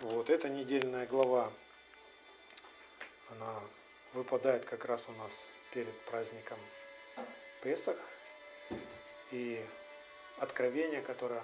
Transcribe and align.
Вот 0.00 0.30
эта 0.30 0.48
недельная 0.48 1.08
глава, 1.08 1.52
она 3.32 3.60
выпадает 4.12 4.64
как 4.64 4.84
раз 4.84 5.08
у 5.08 5.12
нас 5.20 5.44
перед 5.72 5.92
праздником 6.02 6.56
Песах. 7.62 7.98
И 9.32 9.60
откровение, 10.36 11.02
которое 11.02 11.42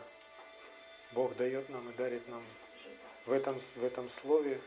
Бог 1.11 1.35
дает 1.35 1.69
нам 1.69 1.91
и 1.91 1.95
дарит 1.95 2.29
нам 2.29 2.45
в 3.27 3.33
этом, 3.33 3.59
в 3.59 3.85
этом 3.85 4.09
слове, 4.09 4.61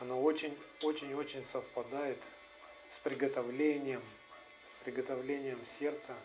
оно 0.00 0.20
очень-очень-очень 0.20 1.44
совпадает 1.44 2.18
с 2.90 2.98
приготовлением, 2.98 4.02
с 4.66 4.84
приготовлением 4.84 5.64
сердца 5.64 6.16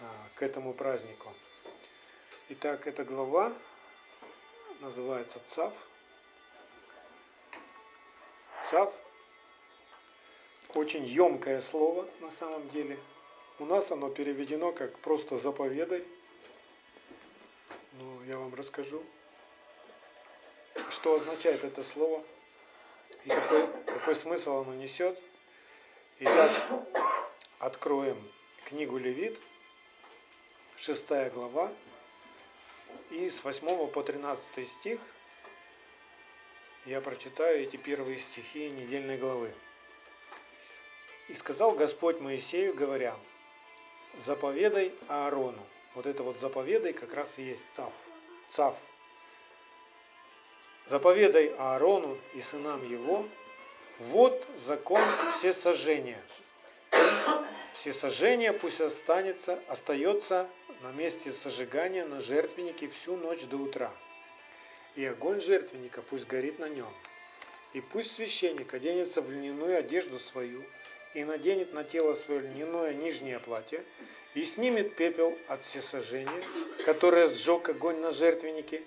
а, 0.00 0.28
к 0.34 0.42
этому 0.42 0.74
празднику. 0.74 1.32
Итак, 2.48 2.88
эта 2.88 3.04
глава 3.04 3.54
называется 4.80 5.40
ЦАВ. 5.46 5.74
ЦАВ 8.62 8.92
очень 10.74 11.04
емкое 11.04 11.60
слово 11.60 12.06
на 12.20 12.30
самом 12.30 12.68
деле. 12.70 12.98
У 13.58 13.64
нас 13.64 13.90
оно 13.90 14.08
переведено 14.10 14.72
как 14.72 14.96
просто 14.98 15.36
заповедай. 15.36 16.04
Ну, 17.94 18.22
я 18.24 18.38
вам 18.38 18.54
расскажу, 18.54 19.02
что 20.90 21.14
означает 21.14 21.64
это 21.64 21.82
слово 21.82 22.22
и 23.24 23.28
какой, 23.28 23.66
какой 23.86 24.14
смысл 24.14 24.58
оно 24.58 24.74
несет. 24.74 25.18
Итак, 26.20 26.52
откроем 27.58 28.16
книгу 28.66 28.98
Левит, 28.98 29.40
шестая 30.76 31.30
глава, 31.30 31.72
и 33.10 33.28
с 33.30 33.42
8 33.44 33.88
по 33.88 34.02
13 34.02 34.68
стих 34.68 35.00
я 36.86 37.00
прочитаю 37.00 37.62
эти 37.62 37.76
первые 37.76 38.18
стихи 38.18 38.70
недельной 38.70 39.18
главы. 39.18 39.52
«И 41.28 41.34
сказал 41.34 41.72
Господь 41.72 42.20
Моисею, 42.20 42.74
говоря, 42.74 43.16
заповедай 44.16 44.94
Аарону». 45.08 45.66
Вот 45.94 46.06
это 46.06 46.22
вот 46.22 46.38
заповедай 46.38 46.92
как 46.92 47.12
раз 47.12 47.38
и 47.38 47.42
есть 47.42 47.66
цав. 47.72 47.92
Цав. 48.46 48.76
Заповедай 50.86 51.54
Аарону 51.58 52.16
и 52.34 52.40
сынам 52.40 52.88
его, 52.88 53.26
вот 53.98 54.46
закон 54.58 55.02
всесожжения. 55.32 56.22
Всесожжение 57.78 58.52
пусть 58.52 58.80
останется, 58.80 59.62
остается 59.68 60.48
на 60.82 60.90
месте 60.90 61.30
сожигания 61.30 62.04
на 62.04 62.20
жертвеннике 62.20 62.88
всю 62.88 63.14
ночь 63.16 63.44
до 63.44 63.56
утра. 63.56 63.92
И 64.96 65.04
огонь 65.04 65.40
жертвенника 65.40 66.02
пусть 66.02 66.26
горит 66.26 66.58
на 66.58 66.68
нем. 66.68 66.92
И 67.74 67.80
пусть 67.80 68.10
священник 68.10 68.74
оденется 68.74 69.22
в 69.22 69.30
льняную 69.30 69.78
одежду 69.78 70.18
свою, 70.18 70.60
и 71.14 71.22
наденет 71.22 71.72
на 71.72 71.84
тело 71.84 72.14
свое 72.14 72.40
льняное 72.40 72.94
нижнее 72.94 73.38
платье, 73.38 73.80
и 74.34 74.42
снимет 74.42 74.96
пепел 74.96 75.38
от 75.46 75.62
всесожжения, 75.62 76.42
которое 76.84 77.28
сжег 77.28 77.68
огонь 77.68 78.00
на 78.00 78.10
жертвеннике, 78.10 78.82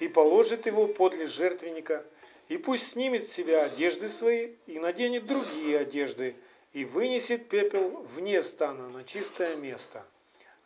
и 0.00 0.08
положит 0.08 0.66
его 0.66 0.86
подле 0.86 1.26
жертвенника, 1.26 2.04
и 2.50 2.58
пусть 2.58 2.90
снимет 2.90 3.24
с 3.24 3.32
себя 3.32 3.64
одежды 3.64 4.10
свои, 4.10 4.50
и 4.66 4.78
наденет 4.78 5.26
другие 5.26 5.78
одежды, 5.78 6.36
и 6.74 6.84
вынесет 6.84 7.48
пепел 7.48 8.02
вне 8.02 8.42
стана 8.42 8.90
на 8.90 9.04
чистое 9.04 9.56
место– 9.56 10.04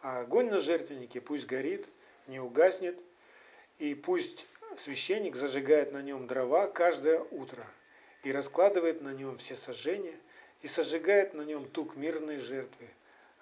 а 0.01 0.21
огонь 0.21 0.49
на 0.49 0.61
жертвеннике 0.61 1.21
пусть 1.21 1.47
горит, 1.47 1.89
не 2.29 2.39
угаснет, 2.39 2.99
и 3.79 3.95
пусть 3.95 4.47
священник 4.77 5.35
зажигает 5.35 5.93
на 5.93 6.03
нем 6.03 6.27
дрова 6.27 6.69
каждое 6.69 7.21
утро 7.21 7.67
и 8.23 8.33
раскладывает 8.33 9.03
на 9.03 9.13
нем 9.13 9.39
все 9.39 9.57
сожжения 9.57 10.15
и 10.63 10.69
сожигает 10.69 11.35
на 11.35 11.43
нем 11.43 11.65
тук 11.69 11.97
мирной 11.97 12.39
жертвы. 12.39 12.89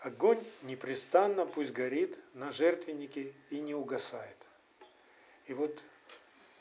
Огонь 0.00 0.42
непрестанно 0.62 1.46
пусть 1.46 1.72
горит 1.72 2.18
на 2.34 2.52
жертвеннике 2.52 3.32
и 3.50 3.60
не 3.60 3.74
угасает. 3.74 4.36
И 5.46 5.54
вот 5.54 5.82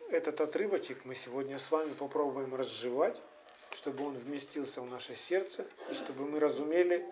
этот 0.09 0.41
отрывочек 0.41 1.05
мы 1.05 1.15
сегодня 1.15 1.57
с 1.57 1.71
вами 1.71 1.93
попробуем 1.93 2.55
разжевать, 2.55 3.21
чтобы 3.71 4.05
он 4.05 4.15
вместился 4.15 4.81
в 4.81 4.89
наше 4.89 5.15
сердце, 5.15 5.65
и 5.89 5.93
чтобы 5.93 6.25
мы 6.25 6.39
разумели, 6.39 7.05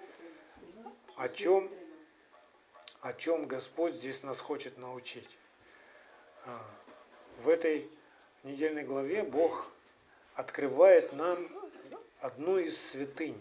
о 1.17 1.29
чем 1.29 1.69
о 3.03 3.11
чем 3.11 3.47
Господь 3.47 3.93
здесь 3.95 4.23
нас 4.23 4.39
хочет 4.39 4.77
научить. 4.77 5.37
А, 6.45 6.65
в 7.39 7.49
этой 7.49 7.89
недельной 8.43 8.85
главе 8.85 9.23
Бог 9.23 9.69
открывает 10.35 11.11
нам 11.11 11.49
одну 12.21 12.57
из 12.57 12.81
святынь, 12.81 13.39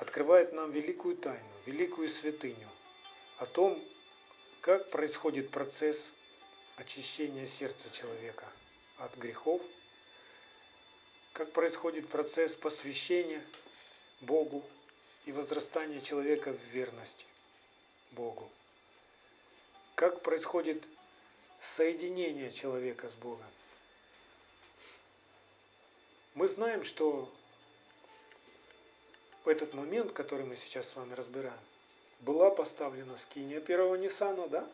открывает 0.00 0.54
нам 0.54 0.70
великую 0.70 1.18
тайну, 1.18 1.44
великую 1.66 2.08
святыню 2.08 2.68
о 3.36 3.44
том, 3.44 3.78
как 4.62 4.88
происходит 4.88 5.50
процесс 5.50 6.14
очищения 6.76 7.44
сердца 7.44 7.92
человека 7.92 8.46
от 8.96 9.14
грехов, 9.16 9.60
как 11.32 11.52
происходит 11.52 12.08
процесс 12.08 12.54
посвящения 12.54 13.42
Богу 14.20 14.62
и 15.24 15.32
возрастания 15.32 16.00
человека 16.00 16.52
в 16.52 16.62
верности. 16.72 17.26
Богу. 18.12 18.50
Как 19.94 20.20
происходит 20.22 20.84
соединение 21.60 22.50
человека 22.50 23.08
с 23.08 23.14
Богом? 23.14 23.46
Мы 26.34 26.48
знаем, 26.48 26.82
что 26.82 27.30
в 29.44 29.48
этот 29.48 29.74
момент, 29.74 30.12
который 30.12 30.46
мы 30.46 30.56
сейчас 30.56 30.88
с 30.88 30.96
вами 30.96 31.14
разбираем, 31.14 31.58
была 32.20 32.50
поставлена 32.50 33.16
скиния 33.16 33.60
первого 33.60 33.96
Ниссана, 33.96 34.48
да? 34.48 34.68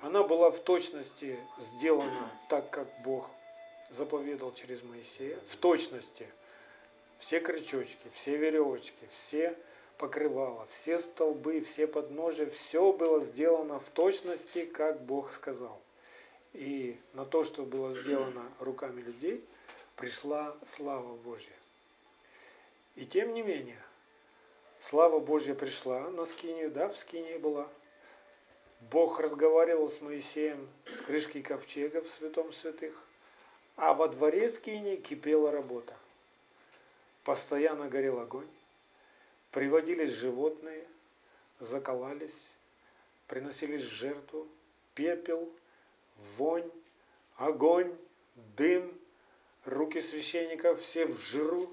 Она 0.00 0.22
была 0.22 0.50
в 0.50 0.60
точности 0.60 1.38
сделана 1.58 2.30
так, 2.48 2.70
как 2.70 2.86
Бог 3.02 3.30
заповедал 3.90 4.52
через 4.52 4.82
Моисея, 4.82 5.38
в 5.48 5.56
точности. 5.56 6.28
Все 7.18 7.40
крючочки, 7.40 8.08
все 8.12 8.36
веревочки, 8.36 9.08
все 9.10 9.56
покрывало, 9.98 10.66
все 10.70 10.98
столбы, 10.98 11.60
все 11.60 11.86
подножия, 11.86 12.48
все 12.50 12.92
было 12.92 13.20
сделано 13.20 13.78
в 13.78 13.88
точности, 13.90 14.64
как 14.64 15.00
Бог 15.02 15.32
сказал. 15.32 15.80
И 16.52 16.98
на 17.14 17.24
то, 17.24 17.42
что 17.42 17.62
было 17.62 17.90
сделано 17.90 18.42
руками 18.60 19.00
людей, 19.00 19.44
пришла 19.96 20.56
слава 20.64 21.14
Божья. 21.16 21.54
И 22.96 23.04
тем 23.04 23.34
не 23.34 23.42
менее, 23.42 23.80
слава 24.78 25.18
Божья 25.18 25.54
пришла 25.54 26.10
на 26.10 26.24
скинию, 26.24 26.70
да, 26.70 26.88
в 26.88 26.96
скинии 26.96 27.38
была. 27.38 27.68
Бог 28.90 29.18
разговаривал 29.18 29.88
с 29.88 30.00
Моисеем 30.00 30.68
с 30.88 31.00
крышки 31.00 31.40
ковчега 31.42 32.02
в 32.02 32.08
святом 32.08 32.52
святых, 32.52 33.02
а 33.76 33.94
во 33.94 34.08
дворе 34.08 34.48
скинии 34.50 34.96
кипела 34.96 35.50
работа. 35.50 35.94
Постоянно 37.24 37.88
горел 37.88 38.20
огонь 38.20 38.48
Приводились 39.54 40.10
животные, 40.10 40.84
заколались, 41.60 42.48
приносились 43.28 43.82
в 43.82 43.88
жертву, 43.88 44.48
пепел, 44.96 45.48
вонь, 46.36 46.68
огонь, 47.36 47.96
дым, 48.56 48.92
руки 49.64 50.00
священников 50.00 50.80
все 50.80 51.06
в 51.06 51.20
жиру, 51.20 51.70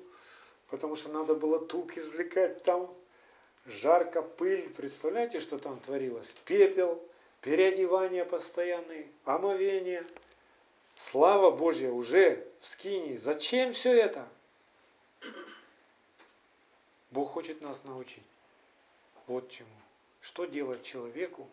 потому 0.70 0.96
что 0.96 1.10
надо 1.10 1.34
было 1.34 1.60
тук 1.60 1.98
извлекать 1.98 2.62
там, 2.62 2.94
жарко, 3.66 4.22
пыль, 4.22 4.70
представляете, 4.70 5.40
что 5.40 5.58
там 5.58 5.80
творилось? 5.80 6.32
Пепел, 6.46 7.04
переодевание 7.42 8.26
постоянные, 8.26 9.08
омовение. 9.26 10.06
Слава 11.02 11.50
Божья 11.50 11.90
уже 11.90 12.48
в 12.60 12.68
скинии. 12.68 13.18
Зачем 13.18 13.74
все 13.74 13.92
это? 13.92 14.30
Бог 17.10 17.30
хочет 17.30 17.60
нас 17.60 17.84
научить. 17.86 18.24
Вот 19.26 19.50
чему. 19.50 19.68
Что 20.22 20.46
делать 20.46 20.84
человеку, 20.84 21.50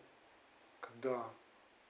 когда 0.79 1.27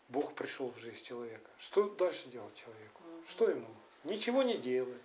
Бог 0.07 0.35
пришел 0.35 0.71
в 0.71 0.79
жизнь 0.79 1.03
человека? 1.03 1.51
Что 1.57 1.89
дальше 1.89 2.29
делать 2.29 2.55
человеку? 2.55 3.01
Что 3.27 3.49
ему? 3.49 3.67
Ничего 4.05 4.41
не 4.41 4.57
делать. 4.57 5.01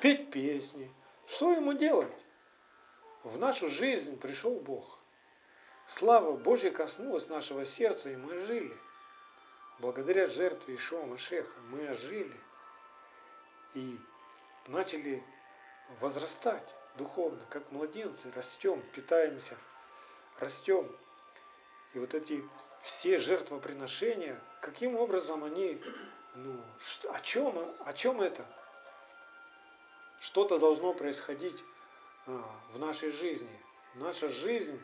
Петь 0.00 0.30
песни. 0.30 0.88
Что 1.26 1.50
ему 1.50 1.72
делать? 1.72 2.16
В 3.24 3.38
нашу 3.38 3.68
жизнь 3.68 4.16
пришел 4.20 4.54
Бог. 4.60 5.00
Слава 5.88 6.36
Божья 6.36 6.70
коснулась 6.70 7.26
нашего 7.26 7.66
сердца, 7.66 8.08
и 8.08 8.14
мы 8.14 8.38
жили. 8.38 8.76
Благодаря 9.80 10.26
жертве 10.26 10.74
Ишуа 10.74 11.06
Машеха 11.06 11.58
мы 11.70 11.88
ожили 11.88 12.38
и 13.72 13.98
начали 14.66 15.24
возрастать 16.00 16.74
духовно, 16.96 17.42
как 17.48 17.72
младенцы, 17.72 18.30
растем, 18.32 18.82
питаемся, 18.92 19.56
растем. 20.38 20.86
И 21.94 21.98
вот 21.98 22.12
эти 22.12 22.44
все 22.82 23.16
жертвоприношения, 23.16 24.38
каким 24.60 24.96
образом 24.96 25.44
они 25.44 25.82
ну, 26.34 26.62
о 27.10 27.20
чем, 27.20 27.74
о 27.86 27.92
чем 27.94 28.20
это? 28.20 28.44
Что-то 30.20 30.58
должно 30.58 30.92
происходить 30.92 31.64
а, 32.26 32.44
в 32.72 32.78
нашей 32.78 33.08
жизни. 33.10 33.60
Наша 33.94 34.28
жизнь, 34.28 34.78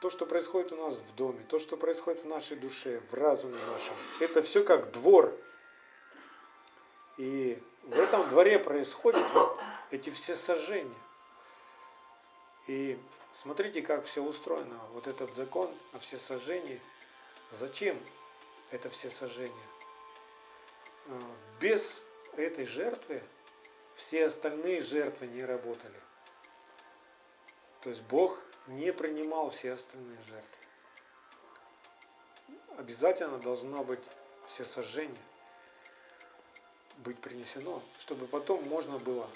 то, 0.00 0.10
что 0.10 0.26
происходит 0.26 0.72
у 0.72 0.76
нас 0.76 0.96
в 0.96 1.14
доме, 1.14 1.44
то, 1.48 1.58
что 1.58 1.76
происходит 1.76 2.22
в 2.22 2.26
нашей 2.26 2.56
душе, 2.56 3.00
в 3.10 3.14
разуме 3.14 3.58
нашем, 3.72 3.96
это 4.20 4.42
все 4.42 4.62
как 4.62 4.92
двор. 4.92 5.34
И 7.16 7.62
в 7.84 7.98
этом 7.98 8.28
дворе 8.28 8.58
происходят 8.58 9.24
вот 9.32 9.58
эти 9.90 10.10
все 10.10 10.34
сожжения. 10.34 10.94
И 12.66 12.98
смотрите, 13.32 13.82
как 13.82 14.04
все 14.04 14.22
устроено. 14.22 14.78
Вот 14.92 15.06
этот 15.06 15.34
закон 15.34 15.70
о 15.92 15.98
всесожжении. 15.98 16.80
Зачем 17.52 17.98
это 18.70 18.90
всесожжение? 18.90 19.66
А, 21.06 21.20
без 21.60 22.02
этой 22.36 22.66
жертвы 22.66 23.22
все 23.94 24.26
остальные 24.26 24.80
жертвы 24.80 25.26
не 25.28 25.44
работали. 25.44 26.00
То 27.82 27.90
есть 27.90 28.02
Бог 28.02 28.42
не 28.66 28.92
принимал 28.92 29.50
все 29.50 29.72
остальные 29.72 30.18
жертвы. 30.22 30.58
Обязательно 32.76 33.38
должно 33.38 33.84
быть 33.84 34.02
все 34.46 34.64
сожжение 34.64 35.16
быть 36.98 37.18
принесено, 37.18 37.82
чтобы 37.98 38.26
потом 38.26 38.62
можно 38.68 38.98
было 38.98 39.28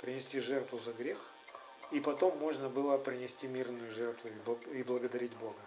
принести 0.00 0.40
жертву 0.40 0.78
за 0.78 0.92
грех, 0.92 1.18
и 1.90 2.00
потом 2.00 2.36
можно 2.38 2.68
было 2.68 2.98
принести 2.98 3.46
мирную 3.46 3.90
жертву 3.90 4.28
и 4.72 4.82
благодарить 4.82 5.34
Бога. 5.36 5.60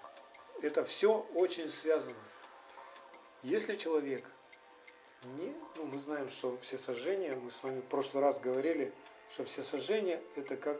Это 0.61 0.83
все 0.85 1.25
очень 1.33 1.69
связано. 1.69 2.15
Если 3.43 3.75
человек 3.75 4.23
не, 5.37 5.53
ну, 5.75 5.85
мы 5.85 5.97
знаем, 5.97 6.29
что 6.29 6.57
все 6.59 6.77
сожжения, 6.77 7.35
мы 7.35 7.49
с 7.49 7.63
вами 7.63 7.81
в 7.81 7.85
прошлый 7.85 8.23
раз 8.23 8.39
говорили, 8.39 8.93
что 9.31 9.45
все 9.45 9.63
сожжения 9.63 10.21
это 10.35 10.57
как 10.57 10.79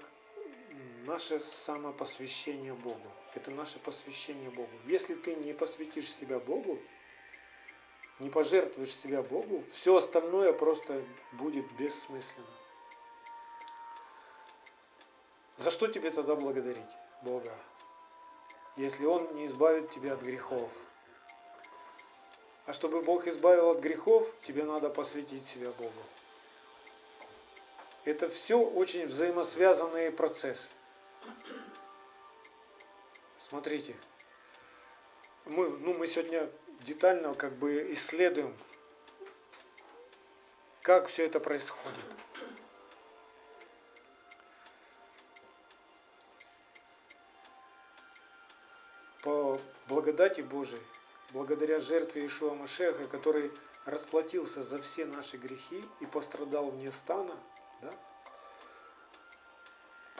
наше 1.06 1.40
самопосвящение 1.40 2.74
Богу. 2.74 3.12
Это 3.36 3.52
наше 3.52 3.80
посвящение 3.80 4.50
Богу. 4.50 4.70
Если 4.86 5.16
ты 5.16 5.36
не 5.36 5.54
посвятишь 5.54 6.14
себя 6.14 6.40
Богу, 6.40 6.80
не 8.20 8.30
пожертвуешь 8.30 8.96
себя 8.96 9.22
Богу, 9.24 9.64
все 9.72 9.96
остальное 9.96 10.54
просто 10.54 11.04
будет 11.34 11.66
бессмысленно. 11.74 12.46
За 15.58 15.70
что 15.72 15.88
тебе 15.88 16.12
тогда 16.12 16.36
благодарить 16.36 16.92
Бога, 17.24 17.54
если 18.78 19.06
Он 19.06 19.36
не 19.36 19.46
избавит 19.48 19.90
тебя 19.90 20.14
от 20.14 20.22
грехов? 20.22 20.72
А 22.66 22.74
чтобы 22.74 23.02
Бог 23.02 23.28
избавил 23.28 23.70
от 23.70 23.80
грехов, 23.80 24.32
тебе 24.44 24.64
надо 24.64 24.90
посвятить 24.90 25.46
себя 25.48 25.72
Богу. 25.72 25.92
Это 28.06 28.30
все 28.30 28.60
очень 28.60 29.06
взаимосвязанные 29.06 30.12
процессы. 30.12 30.70
Смотрите, 33.38 33.96
мы, 35.46 35.70
ну, 35.70 35.94
мы 35.94 36.08
сегодня 36.08 36.50
детально 36.82 37.34
как 37.34 37.54
бы 37.58 37.92
исследуем, 37.94 38.56
как 40.82 41.08
все 41.08 41.26
это 41.26 41.40
происходит. 41.40 42.06
По 49.22 49.60
благодати 49.88 50.42
Божией, 50.42 50.82
благодаря 51.32 51.80
жертве 51.80 52.26
Ишуа 52.26 52.56
Машеха, 52.56 53.08
который 53.08 53.52
расплатился 53.86 54.64
за 54.64 54.82
все 54.82 55.06
наши 55.06 55.38
грехи 55.38 55.84
и 56.00 56.06
пострадал 56.06 56.72
вне 56.72 56.92
стана, 56.92 57.38
да, 57.82 57.94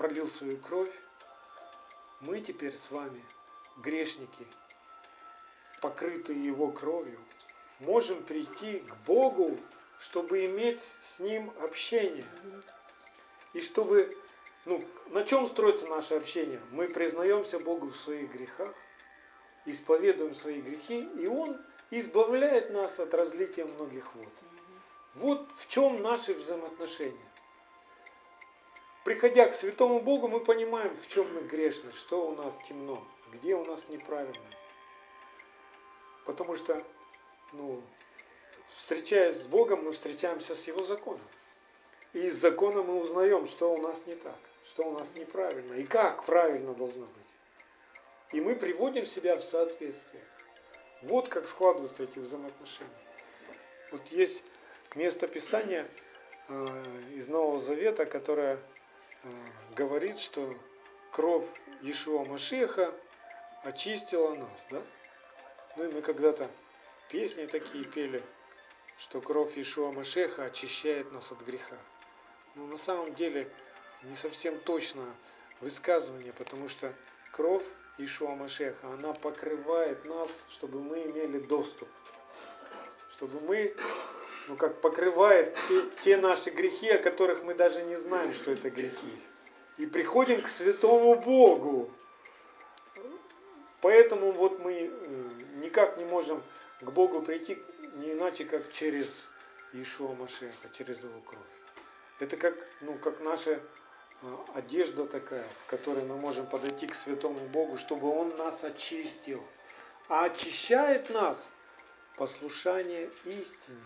пролил 0.02 0.28
свою 0.28 0.58
кровь, 0.58 0.92
мы 2.22 2.40
теперь 2.40 2.74
с 2.74 2.90
вами, 2.90 3.24
грешники, 3.78 4.48
покрытые 5.80 6.44
Его 6.44 6.72
кровью, 6.72 7.20
можем 7.82 8.24
прийти 8.24 8.80
к 8.80 8.96
Богу, 9.06 9.56
чтобы 10.00 10.46
иметь 10.46 10.80
с 10.80 11.20
Ним 11.20 11.54
общение. 11.62 12.26
И 13.54 13.62
чтобы, 13.62 14.18
ну, 14.66 14.84
на 15.10 15.24
чем 15.24 15.46
строится 15.46 15.86
наше 15.86 16.16
общение? 16.16 16.60
Мы 16.72 16.88
признаемся 16.88 17.60
Богу 17.60 17.90
в 17.90 17.96
своих 17.96 18.34
грехах, 18.34 18.74
исповедуем 19.68 20.34
свои 20.34 20.62
грехи, 20.62 21.08
и 21.20 21.28
Он 21.28 21.62
избавляет 21.92 22.72
нас 22.72 23.00
от 23.00 23.14
разлития 23.14 23.66
многих 23.66 24.16
вод. 24.16 24.34
Вот 25.14 25.48
в 25.58 25.68
чем 25.68 26.02
наши 26.02 26.34
взаимоотношения. 26.34 27.31
Приходя 29.04 29.48
к 29.48 29.56
святому 29.56 30.00
Богу, 30.00 30.28
мы 30.28 30.40
понимаем, 30.40 30.96
в 30.96 31.08
чем 31.08 31.34
мы 31.34 31.42
грешны, 31.42 31.92
что 31.94 32.28
у 32.28 32.36
нас 32.36 32.60
темно, 32.60 33.04
где 33.32 33.56
у 33.56 33.66
нас 33.66 33.84
неправильно. 33.90 34.46
Потому 36.26 36.56
что, 36.56 36.84
ну, 37.52 37.82
встречаясь 38.76 39.42
с 39.42 39.48
Богом, 39.48 39.86
мы 39.86 39.92
встречаемся 39.92 40.54
с 40.54 40.68
Его 40.68 40.84
законом. 40.84 41.28
И 42.14 42.20
из 42.20 42.36
закона 42.36 42.84
мы 42.84 43.00
узнаем, 43.00 43.48
что 43.48 43.74
у 43.74 43.78
нас 43.80 44.00
не 44.06 44.16
так, 44.16 44.38
что 44.66 44.84
у 44.84 44.92
нас 44.92 45.16
неправильно, 45.16 45.74
и 45.74 45.84
как 45.84 46.24
правильно 46.26 46.74
должно 46.76 47.06
быть. 47.06 47.22
И 48.34 48.40
мы 48.40 48.56
приводим 48.56 49.06
себя 49.06 49.36
в 49.36 49.44
соответствие. 49.44 50.24
Вот 51.02 51.28
как 51.28 51.48
складываются 51.48 52.04
эти 52.04 52.20
взаимоотношения. 52.20 52.90
Вот 53.92 54.06
есть 54.08 54.44
место 54.94 55.28
Писания 55.28 55.88
э, 56.48 56.68
из 57.16 57.28
Нового 57.28 57.60
Завета, 57.60 58.06
которое 58.06 58.60
говорит, 59.76 60.20
что 60.20 60.56
кровь 61.12 61.48
Ишуа 61.82 62.26
Машеха 62.26 62.94
очистила 63.64 64.36
нас. 64.36 64.68
Да? 64.70 64.82
Ну 65.78 65.86
и 65.86 65.94
мы 65.94 66.02
когда-то 66.02 66.50
песни 67.10 67.46
такие 67.46 67.84
пели, 67.86 68.24
что 68.98 69.22
кровь 69.22 69.58
Ишуа 69.58 69.92
Машеха 69.92 70.46
очищает 70.46 71.12
нас 71.12 71.32
от 71.32 71.42
греха. 71.42 71.78
Но 72.56 72.66
на 72.68 72.78
самом 72.78 73.14
деле 73.14 73.52
не 74.04 74.16
совсем 74.16 74.60
точно 74.60 75.06
высказывание, 75.60 76.34
потому 76.34 76.68
что 76.68 76.94
кровь 77.32 77.66
Ишуа 77.98 78.36
Машеха, 78.36 78.88
она 78.94 79.14
покрывает 79.14 80.06
нас, 80.06 80.30
чтобы 80.50 80.82
мы 80.82 81.04
имели 81.04 81.40
доступ. 81.40 81.88
Чтобы 83.12 83.40
мы, 83.42 83.76
ну 84.48 84.56
как 84.56 84.82
покрывает 84.82 85.58
те, 85.68 85.84
те 86.02 86.18
наши 86.18 86.50
грехи, 86.50 86.90
о 86.90 86.98
которых 86.98 87.44
мы 87.44 87.54
даже 87.54 87.82
не 87.84 87.96
знаем, 87.96 88.34
что 88.34 88.52
это 88.52 88.70
грехи. 88.70 89.14
И 89.78 89.86
приходим 89.86 90.42
к 90.42 90.48
святому 90.48 91.16
Богу. 91.16 91.92
Поэтому 93.82 94.32
вот 94.32 94.60
мы 94.60 94.74
э, 94.74 95.30
никак 95.56 95.98
не 95.98 96.06
можем 96.06 96.44
к 96.82 96.90
Богу 96.92 97.22
прийти 97.22 97.58
не 97.96 98.14
иначе, 98.14 98.46
как 98.46 98.72
через 98.72 99.30
Ишуа 99.74 100.14
Машеха, 100.16 100.70
через 100.74 101.04
его 101.04 101.20
кровь. 101.22 101.42
Это 102.20 102.38
как, 102.38 102.54
ну, 102.82 102.98
как 103.00 103.20
наша 103.22 103.60
а, 104.22 104.46
одежда 104.56 105.06
такая, 105.06 105.48
в 105.64 105.70
которой 105.70 106.04
мы 106.04 106.18
можем 106.18 106.46
подойти 106.46 106.88
к 106.88 106.96
святому 106.96 107.40
Богу, 107.48 107.78
чтобы 107.78 108.10
Он 108.10 108.36
нас 108.38 108.64
очистил. 108.64 109.44
А 110.08 110.26
очищает 110.26 111.10
нас 111.10 111.50
послушание 112.18 113.10
истине. 113.26 113.82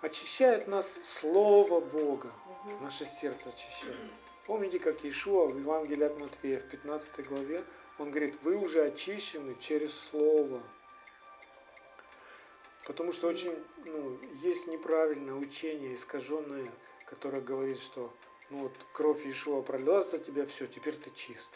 Очищает 0.00 0.68
нас 0.68 0.98
Слово 1.02 1.80
Бога. 1.80 2.32
Наше 2.80 3.04
сердце 3.04 3.48
очищает. 3.48 3.96
Помните, 4.46 4.78
как 4.78 5.04
Иешуа 5.04 5.46
в 5.46 5.58
Евангелии 5.58 6.04
от 6.04 6.18
Матфея 6.18 6.58
в 6.58 6.68
15 6.68 7.26
главе, 7.26 7.64
он 7.98 8.10
говорит, 8.10 8.36
вы 8.42 8.56
уже 8.56 8.84
очищены 8.84 9.56
через 9.58 9.98
Слово. 9.98 10.62
Потому 12.86 13.12
что 13.12 13.28
очень 13.28 13.56
ну, 13.84 14.18
есть 14.42 14.66
неправильное 14.66 15.34
учение, 15.34 15.94
искаженное, 15.94 16.70
которое 17.06 17.40
говорит, 17.40 17.80
что 17.80 18.12
ну 18.50 18.64
вот 18.64 18.72
кровь 18.92 19.24
Иешуа 19.24 19.62
пролилась 19.62 20.10
за 20.10 20.18
тебя, 20.18 20.44
все, 20.44 20.66
теперь 20.66 20.96
ты 20.96 21.10
чист. 21.10 21.50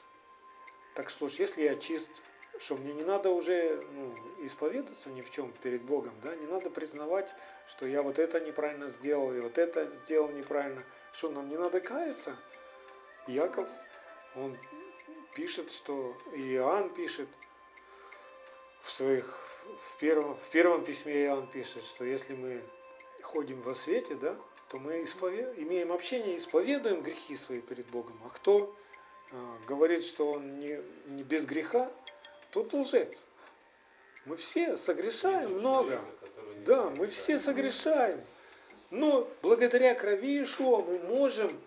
Так 0.94 1.10
что 1.10 1.28
ж, 1.28 1.34
если 1.34 1.62
я 1.62 1.76
чист, 1.76 2.08
что 2.58 2.76
мне 2.76 2.92
не 2.92 3.04
надо 3.04 3.30
уже 3.30 3.84
ну, 3.92 4.14
исповедаться 4.44 5.10
ни 5.10 5.22
в 5.22 5.30
чем 5.30 5.52
перед 5.62 5.82
Богом, 5.82 6.12
да, 6.22 6.34
не 6.34 6.46
надо 6.46 6.70
признавать, 6.70 7.28
что 7.68 7.86
я 7.86 8.02
вот 8.02 8.18
это 8.18 8.40
неправильно 8.40 8.88
сделал, 8.88 9.32
и 9.32 9.40
вот 9.40 9.58
это 9.58 9.86
сделал 9.96 10.28
неправильно. 10.30 10.82
Что 11.12 11.30
нам 11.30 11.48
не 11.48 11.56
надо 11.56 11.80
каяться? 11.80 12.36
Яков, 13.26 13.68
он 14.34 14.56
пишет, 15.34 15.70
что 15.70 16.16
и 16.34 16.54
Иоанн 16.54 16.90
пишет 16.90 17.28
в 18.82 18.90
своих 18.90 19.44
в 19.80 19.98
первом, 19.98 20.36
в 20.36 20.50
первом 20.50 20.84
письме 20.84 21.24
Иоанн 21.24 21.46
пишет, 21.46 21.84
что 21.84 22.04
если 22.04 22.34
мы 22.34 22.62
ходим 23.22 23.60
во 23.60 23.74
свете, 23.74 24.14
да, 24.14 24.36
то 24.68 24.78
мы 24.78 25.02
исповед... 25.02 25.58
имеем 25.58 25.92
общение, 25.92 26.38
исповедуем 26.38 27.02
грехи 27.02 27.36
свои 27.36 27.60
перед 27.60 27.86
Богом. 27.86 28.18
А 28.24 28.30
кто 28.30 28.74
э, 29.30 29.36
говорит, 29.66 30.04
что 30.04 30.32
он 30.32 30.58
не, 30.58 30.80
не 31.06 31.22
без 31.22 31.44
греха, 31.44 31.90
тот 32.50 32.72
лжец. 32.72 33.16
Мы 34.24 34.36
все 34.36 34.76
согрешаем 34.76 35.54
много. 35.58 36.00
Да, 36.66 36.90
мы 36.90 37.06
все 37.06 37.38
согрешаем. 37.38 38.20
Но 38.90 39.28
благодаря 39.42 39.94
крови 39.94 40.42
Ишуа 40.42 40.82
мы 40.82 40.98
можем 40.98 41.58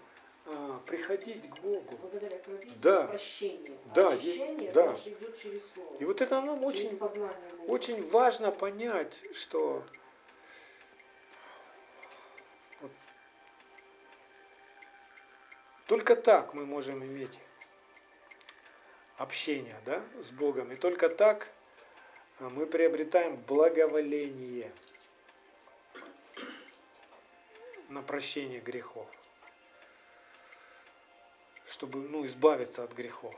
а, 0.47 0.79
приходить 0.88 1.50
к 1.50 1.59
Богу. 1.59 1.97
Благодаря 2.01 2.38
крови 2.39 2.71
Да. 2.81 3.07
прощение. 3.07 3.77
А 3.91 3.93
Да, 3.93 4.13
есть- 4.13 4.73
да. 4.73 4.93
идет 5.05 5.39
через 5.39 5.61
слово. 5.73 5.95
И 6.00 6.05
вот 6.05 6.19
это 6.21 6.41
нам 6.41 6.63
очень, 6.63 7.00
очень 7.67 8.07
важно 8.09 8.51
понять, 8.51 9.21
что 9.33 9.83
вот 12.81 12.91
только 15.88 16.15
так 16.15 16.53
мы 16.53 16.65
можем 16.65 17.03
иметь 17.03 17.39
общение 19.18 19.77
да, 19.86 20.03
с 20.20 20.32
Богом. 20.32 20.72
И 20.72 20.75
только 20.75 21.10
так 21.10 21.51
а, 22.39 22.50
мы 22.50 22.65
приобретаем 22.65 23.36
благоволение 23.36 24.72
на 27.89 28.01
прощение 28.01 28.60
грехов. 28.60 29.08
Чтобы 31.65 32.00
ну, 32.00 32.25
избавиться 32.25 32.84
от 32.84 32.94
грехов. 32.94 33.36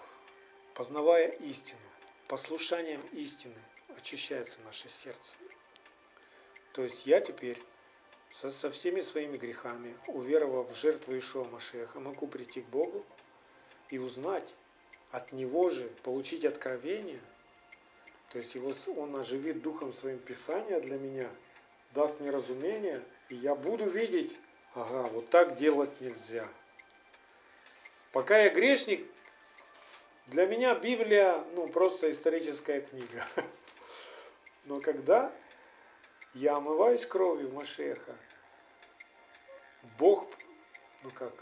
Познавая 0.74 1.28
истину, 1.28 1.80
послушанием 2.28 3.02
истины 3.12 3.62
очищается 3.98 4.60
наше 4.66 4.90
сердце. 4.90 5.34
То 6.74 6.82
есть 6.82 7.06
я 7.06 7.22
теперь 7.22 7.62
со, 8.32 8.52
со 8.52 8.72
всеми 8.72 9.02
своими 9.02 9.38
грехами, 9.38 9.96
уверовав 10.08 10.72
в 10.72 10.76
жертву 10.76 11.16
Ишуа 11.16 11.46
Машеха, 11.46 12.00
могу 12.00 12.26
прийти 12.26 12.62
к 12.62 12.66
Богу 12.66 13.06
и 13.90 14.00
узнать 14.00 14.56
от 15.14 15.32
Него 15.32 15.70
же, 15.70 15.88
получить 16.02 16.44
откровение. 16.44 17.22
То 18.32 18.40
есть 18.40 18.56
его, 18.56 18.74
Он 18.98 19.16
оживит 19.16 19.62
Духом 19.62 19.94
Своим 19.94 20.18
Писания 20.18 20.80
для 20.80 20.98
меня, 20.98 21.30
даст 21.94 22.20
мне 22.20 22.32
разумение, 22.32 23.02
и 23.30 23.36
я 23.36 23.54
буду 23.54 23.88
видеть, 23.88 24.36
ага, 24.74 25.04
вот 25.10 25.30
так 25.30 25.56
делать 25.56 26.02
нельзя. 26.02 26.48
Пока 28.12 28.40
я 28.40 28.50
грешник, 28.50 29.06
для 30.28 30.48
меня 30.48 30.74
Библия, 30.74 31.44
ну, 31.54 31.68
просто 31.68 32.10
историческая 32.10 32.82
книга. 32.82 33.24
Но 34.66 34.80
когда 34.82 35.32
я 36.34 36.56
омываюсь 36.56 37.06
кровью 37.06 37.52
Машеха, 37.52 38.16
Бог, 40.00 40.28
ну 41.04 41.12
как, 41.12 41.34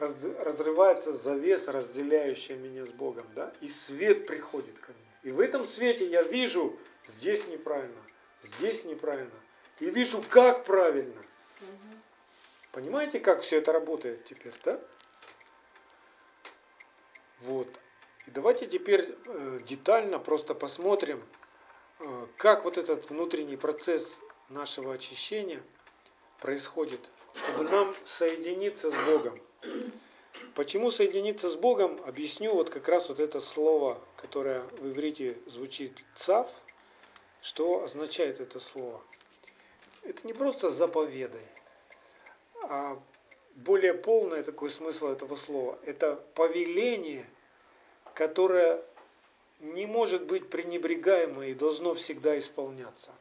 разрывается 0.00 1.12
завеса, 1.12 1.72
разделяющая 1.72 2.56
меня 2.56 2.86
с 2.86 2.90
Богом, 2.90 3.26
да, 3.34 3.52
и 3.60 3.68
свет 3.68 4.26
приходит 4.26 4.78
ко 4.78 4.92
мне. 4.92 5.30
И 5.30 5.32
в 5.32 5.40
этом 5.40 5.64
свете 5.64 6.06
я 6.06 6.22
вижу, 6.22 6.76
здесь 7.06 7.46
неправильно, 7.46 8.00
здесь 8.42 8.84
неправильно, 8.84 9.38
и 9.78 9.90
вижу, 9.90 10.22
как 10.28 10.64
правильно. 10.64 11.22
Мгм. 11.60 12.02
Понимаете, 12.72 13.20
как 13.20 13.42
все 13.42 13.58
это 13.58 13.72
работает 13.72 14.24
теперь, 14.24 14.54
да? 14.64 14.80
Вот. 17.40 17.68
И 18.26 18.30
давайте 18.30 18.66
теперь 18.66 19.14
э, 19.26 19.60
детально 19.66 20.18
просто 20.18 20.54
посмотрим, 20.54 21.22
э, 21.98 22.26
как 22.36 22.64
вот 22.64 22.78
этот 22.78 23.08
внутренний 23.10 23.56
процесс 23.56 24.16
нашего 24.48 24.94
очищения 24.94 25.62
происходит, 26.40 27.00
чтобы 27.34 27.64
нам 27.64 27.94
соединиться 28.04 28.90
с 28.90 28.94
Богом. 29.06 29.38
Почему 30.60 30.90
соединиться 30.90 31.48
с 31.48 31.56
Богом, 31.56 31.98
объясню 32.04 32.52
вот 32.52 32.68
как 32.68 32.86
раз 32.86 33.08
вот 33.08 33.18
это 33.18 33.40
слово, 33.40 33.98
которое 34.18 34.60
в 34.60 34.90
иврите 34.90 35.38
звучит 35.46 35.96
цав, 36.14 36.50
что 37.40 37.82
означает 37.82 38.40
это 38.40 38.60
слово. 38.60 39.00
Это 40.02 40.26
не 40.26 40.34
просто 40.34 40.68
заповедай, 40.68 41.46
а 42.64 43.00
более 43.54 43.94
полный 43.94 44.42
такой 44.42 44.68
смысл 44.68 45.06
этого 45.06 45.34
слова. 45.34 45.78
Это 45.86 46.16
повеление, 46.34 47.24
которое 48.12 48.84
не 49.60 49.86
может 49.86 50.26
быть 50.26 50.50
пренебрегаемо 50.50 51.46
и 51.46 51.54
должно 51.54 51.94
всегда 51.94 52.38
исполняться. 52.38 53.12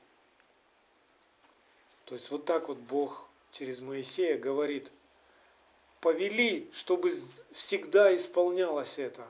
То 2.03 2.15
есть 2.15 2.31
вот 2.31 2.43
так 2.43 2.67
вот 2.67 2.79
Бог 2.79 3.29
через 3.51 3.79
Моисея 3.79 4.38
говорит, 4.38 4.91
повели, 6.01 6.70
чтобы 6.72 7.12
всегда 7.51 8.15
исполнялось 8.15 9.00
это. 9.00 9.27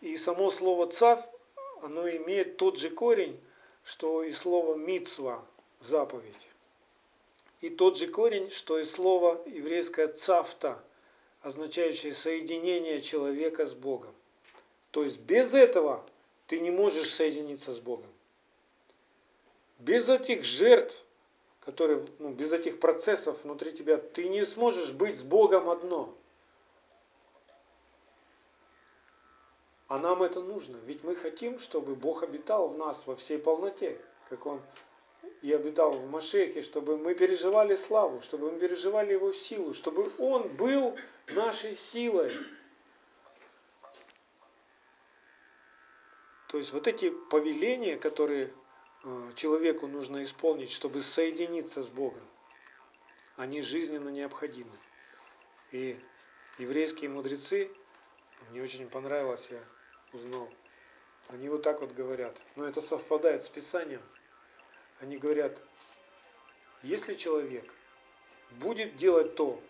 И 0.00 0.16
само 0.16 0.50
слово 0.50 0.86
цав, 0.86 1.26
оно 1.82 2.08
имеет 2.08 2.56
тот 2.56 2.78
же 2.78 2.90
корень, 2.90 3.40
что 3.84 4.22
и 4.22 4.32
слово 4.32 4.74
мицва, 4.76 5.44
заповедь. 5.80 6.48
И 7.60 7.70
тот 7.70 7.96
же 7.96 8.06
корень, 8.08 8.50
что 8.50 8.78
и 8.78 8.84
слово 8.84 9.42
еврейское 9.46 10.08
цафта, 10.08 10.82
означающее 11.42 12.12
соединение 12.12 13.00
человека 13.00 13.66
с 13.66 13.74
Богом. 13.74 14.14
То 14.90 15.02
есть 15.02 15.20
без 15.20 15.54
этого 15.54 16.04
ты 16.46 16.60
не 16.60 16.70
можешь 16.70 17.10
соединиться 17.10 17.72
с 17.72 17.78
Богом. 17.78 18.10
Без 19.78 20.08
этих 20.08 20.44
жертв, 20.44 21.04
которые, 21.66 22.06
ну, 22.20 22.30
без 22.30 22.52
этих 22.52 22.78
процессов 22.78 23.42
внутри 23.42 23.72
тебя, 23.72 23.98
ты 23.98 24.28
не 24.28 24.44
сможешь 24.44 24.92
быть 24.92 25.18
с 25.18 25.24
Богом 25.24 25.68
одно. 25.68 26.14
А 29.88 29.98
нам 29.98 30.22
это 30.22 30.40
нужно, 30.40 30.76
ведь 30.86 31.02
мы 31.02 31.16
хотим, 31.16 31.58
чтобы 31.58 31.96
Бог 31.96 32.22
обитал 32.22 32.68
в 32.68 32.78
нас 32.78 33.02
во 33.06 33.16
всей 33.16 33.38
полноте, 33.38 34.00
как 34.28 34.46
Он 34.46 34.62
и 35.42 35.52
обитал 35.52 35.90
в 35.90 36.08
Машехе, 36.08 36.62
чтобы 36.62 36.96
мы 36.96 37.14
переживали 37.14 37.74
славу, 37.74 38.20
чтобы 38.20 38.52
мы 38.52 38.58
переживали 38.60 39.12
Его 39.12 39.32
силу, 39.32 39.74
чтобы 39.74 40.10
Он 40.18 40.48
был 40.56 40.96
нашей 41.28 41.74
силой. 41.74 42.32
То 46.48 46.58
есть 46.58 46.72
вот 46.72 46.86
эти 46.86 47.10
повеления, 47.10 47.96
которые 47.96 48.52
человеку 49.34 49.86
нужно 49.86 50.22
исполнить, 50.22 50.70
чтобы 50.70 51.02
соединиться 51.02 51.82
с 51.82 51.88
Богом, 51.88 52.22
они 53.36 53.62
жизненно 53.62 54.08
необходимы. 54.08 54.72
И 55.72 55.98
еврейские 56.58 57.10
мудрецы, 57.10 57.70
мне 58.50 58.62
очень 58.62 58.88
понравилось, 58.88 59.48
я 59.50 59.62
узнал, 60.12 60.48
они 61.28 61.48
вот 61.48 61.62
так 61.62 61.80
вот 61.80 61.92
говорят, 61.92 62.40
но 62.56 62.66
это 62.66 62.80
совпадает 62.80 63.44
с 63.44 63.48
Писанием, 63.48 64.02
они 65.00 65.18
говорят, 65.18 65.60
если 66.82 67.14
человек 67.14 67.72
будет 68.52 68.96
делать 68.96 69.34
то, 69.34 69.60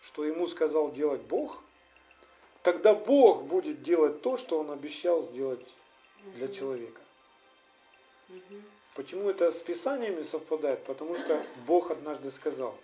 что 0.00 0.24
ему 0.24 0.46
сказал 0.46 0.92
делать 0.92 1.22
Бог, 1.22 1.62
тогда 2.62 2.94
Бог 2.94 3.44
будет 3.44 3.82
делать 3.82 4.22
то, 4.22 4.36
что 4.36 4.58
он 4.58 4.70
обещал 4.70 5.22
сделать 5.22 5.74
для 6.34 6.48
человека. 6.48 7.00
Почему 8.94 9.28
это 9.28 9.50
с 9.50 9.60
Писаниями 9.62 10.22
совпадает? 10.22 10.82
Потому 10.84 11.14
что 11.14 11.44
Бог 11.66 11.90
однажды 11.90 12.30
сказал, 12.30 12.74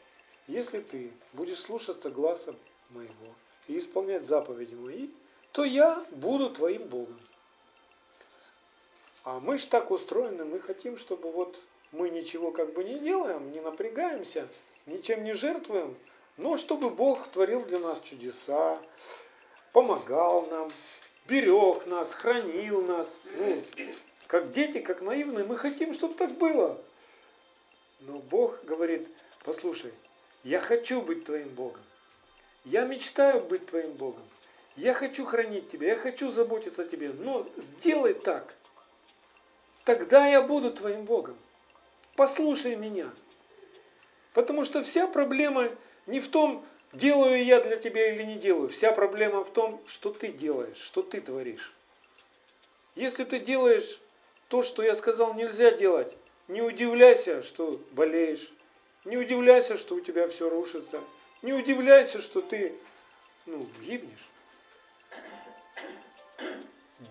если 0.47 0.81
ты 0.81 1.11
будешь 1.33 1.59
слушаться 1.59 2.11
гласа 2.11 2.55
моего 2.91 3.35
и 3.69 3.79
исполнять 3.79 4.25
заповеди 4.25 4.75
мои, 4.75 5.09
то 5.53 5.65
я 5.65 6.05
буду 6.11 6.51
твоим 6.51 6.87
Богом. 6.89 7.19
А 9.25 9.41
мы 9.41 9.57
ж 9.57 9.67
так 9.67 9.91
устроены, 9.91 10.45
мы 10.45 10.59
хотим, 10.59 10.97
чтобы 10.97 11.31
вот 11.31 11.59
мы 11.93 12.11
ничего 12.11 12.51
как 12.51 12.73
бы 12.73 12.85
не 12.85 12.99
делаем, 12.99 13.53
не 13.53 13.61
напрягаемся, 13.61 14.49
ничем 14.87 15.25
не 15.25 15.33
жертвуем, 15.33 15.95
но 16.37 16.57
чтобы 16.57 16.91
Бог 16.91 17.27
творил 17.29 17.65
для 17.65 17.79
нас 17.79 18.01
чудеса, 18.01 18.81
помогал 19.73 20.47
нам, 20.47 20.71
берег 21.29 21.87
нас, 21.87 22.13
хранил 22.13 22.83
нас. 22.83 23.07
Ну, 23.37 23.63
как 24.33 24.51
дети, 24.51 24.81
как 24.81 25.03
наивные, 25.03 25.45
мы 25.45 25.59
хотим, 25.59 25.93
чтобы 25.93 26.15
так 26.15 26.33
было. 26.39 26.81
Но 28.01 28.17
Бог 28.19 28.65
говорит, 28.65 29.07
послушай, 29.45 29.93
я 30.43 30.59
хочу 30.59 31.03
быть 31.03 31.27
твоим 31.27 31.51
Богом. 31.51 31.83
Я 32.65 32.87
мечтаю 32.87 33.43
быть 33.43 33.67
твоим 33.67 33.93
Богом. 33.93 34.25
Я 34.75 34.95
хочу 34.95 35.27
хранить 35.27 35.69
тебя, 35.69 35.89
я 35.89 35.97
хочу 35.97 36.31
заботиться 36.31 36.81
о 36.81 36.85
тебе. 36.87 37.11
Но 37.11 37.47
сделай 37.59 38.15
так. 38.15 38.55
Тогда 39.85 40.27
я 40.27 40.41
буду 40.41 40.73
твоим 40.73 41.05
Богом. 41.05 41.37
Послушай 42.17 42.75
меня. 42.75 43.11
Потому 44.33 44.65
что 44.65 44.83
вся 44.83 45.07
проблема 45.09 45.69
не 46.07 46.21
в 46.21 46.29
том, 46.29 46.65
делаю 46.95 47.45
я 47.45 47.61
для 47.61 47.77
тебя 47.77 48.11
или 48.11 48.23
не 48.23 48.37
делаю. 48.37 48.71
Вся 48.71 48.93
проблема 48.93 49.45
в 49.45 49.51
том, 49.51 49.83
что 49.87 50.11
ты 50.11 50.29
делаешь, 50.29 50.79
что 50.79 51.03
ты 51.03 51.21
творишь. 51.21 51.75
Если 52.95 53.25
ты 53.25 53.39
делаешь 53.39 53.99
то, 54.53 54.63
что 54.63 54.83
я 54.83 54.95
сказал 54.95 55.33
нельзя 55.33 55.71
делать, 55.71 56.15
не 56.47 56.61
удивляйся, 56.61 57.41
что 57.41 57.81
болеешь. 57.93 58.53
Не 59.07 59.17
удивляйся, 59.17 59.79
что 59.79 59.95
у 59.95 60.01
тебя 60.01 60.29
все 60.29 60.51
рушится. 60.51 61.01
Не 61.41 61.55
удивляйся, 61.55 62.21
что 62.21 62.43
ты 62.43 62.75
ну, 63.47 63.67
гибнешь. 63.81 64.29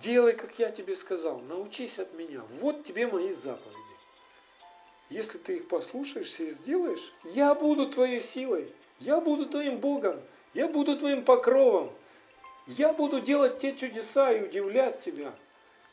Делай, 0.02 0.34
как 0.34 0.60
я 0.60 0.70
тебе 0.70 0.96
сказал. 0.96 1.40
Научись 1.40 1.98
от 1.98 2.14
меня. 2.14 2.44
Вот 2.60 2.84
тебе 2.84 3.08
мои 3.08 3.34
заповеди. 3.34 3.96
если 5.10 5.40
ты 5.40 5.56
их 5.56 5.68
послушаешься 5.68 6.44
и 6.44 6.52
сделаешь, 6.52 7.12
я 7.24 7.56
буду 7.56 7.90
твоей 7.90 8.22
силой, 8.22 8.72
я 9.00 9.20
буду 9.20 9.48
твоим 9.48 9.80
Богом, 9.80 10.22
я 10.54 10.68
буду 10.68 10.96
твоим 10.96 11.26
покровом, 11.26 11.92
я 12.68 12.94
буду 12.94 13.20
делать 13.20 13.58
те 13.58 13.76
чудеса 13.76 14.32
и 14.32 14.44
удивлять 14.44 15.00
тебя. 15.00 15.34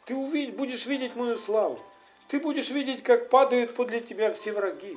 Ты 0.09 0.17
увидишь, 0.17 0.55
будешь 0.55 0.87
видеть 0.87 1.15
мою 1.17 1.37
славу. 1.37 1.79
Ты 2.29 2.41
будешь 2.41 2.71
видеть, 2.71 3.03
как 3.03 3.29
падают 3.29 3.75
подле 3.75 4.00
тебя 4.00 4.33
все 4.33 4.53
враги. 4.53 4.97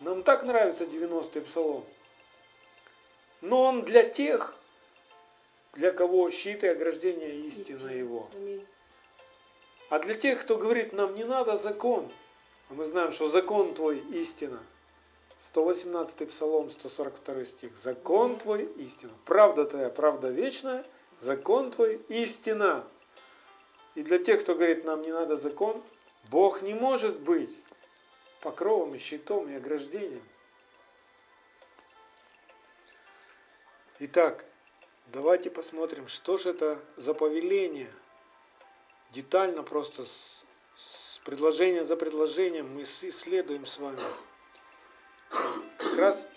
Нам 0.00 0.24
так 0.24 0.42
нравится 0.42 0.82
90-й 0.82 1.42
псалом. 1.42 1.84
Но 3.40 3.62
он 3.62 3.82
для 3.82 4.02
тех, 4.02 4.56
для 5.74 5.92
кого 5.92 6.28
щит 6.28 6.64
и 6.64 6.66
ограждение 6.66 7.36
истина, 7.46 7.74
истина. 7.74 7.90
его. 7.90 8.28
А 9.90 10.00
для 10.00 10.14
тех, 10.14 10.40
кто 10.40 10.56
говорит, 10.56 10.92
нам 10.92 11.14
не 11.14 11.22
надо 11.22 11.56
закон, 11.56 12.10
а 12.68 12.74
мы 12.74 12.86
знаем, 12.86 13.12
что 13.12 13.28
закон 13.28 13.74
твой 13.74 13.98
истина. 14.10 14.58
118 15.42 16.28
псалом, 16.28 16.68
142 16.68 17.44
стих. 17.44 17.70
Закон 17.84 18.38
твой 18.38 18.64
истина. 18.76 19.12
Правда 19.24 19.66
твоя, 19.66 19.88
правда 19.88 20.30
вечная, 20.30 20.84
закон 21.20 21.70
твой 21.70 22.00
истина. 22.08 22.84
И 23.94 24.02
для 24.02 24.18
тех, 24.18 24.42
кто 24.42 24.54
говорит, 24.54 24.84
нам 24.84 25.02
не 25.02 25.12
надо 25.12 25.36
закон, 25.36 25.82
Бог 26.30 26.62
не 26.62 26.74
может 26.74 27.18
быть 27.20 27.50
покровом 28.40 28.94
и 28.94 28.98
щитом 28.98 29.50
и 29.50 29.54
ограждением. 29.54 30.22
Итак, 33.98 34.44
давайте 35.08 35.50
посмотрим, 35.50 36.06
что 36.08 36.38
же 36.38 36.50
это 36.50 36.78
за 36.96 37.14
повеление. 37.14 37.90
Детально 39.10 39.62
просто 39.62 40.04
с, 40.04 40.44
с 40.76 41.18
предложения 41.24 41.84
за 41.84 41.96
предложением 41.96 42.74
мы 42.74 42.82
исследуем 42.82 43.66
с 43.66 43.78
вами. 43.78 44.00
Как 45.76 45.96
раз 45.96 46.28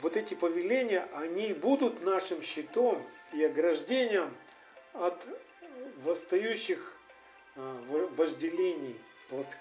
вот 0.00 0.16
эти 0.16 0.34
повеления, 0.34 1.08
они 1.12 1.52
будут 1.52 2.02
нашим 2.02 2.42
щитом 2.42 3.04
и 3.32 3.44
ограждением 3.44 4.34
от 4.94 5.24
восстающих 6.04 6.92
а, 7.56 7.82
вожделений 8.16 8.96
плотских. 9.28 9.58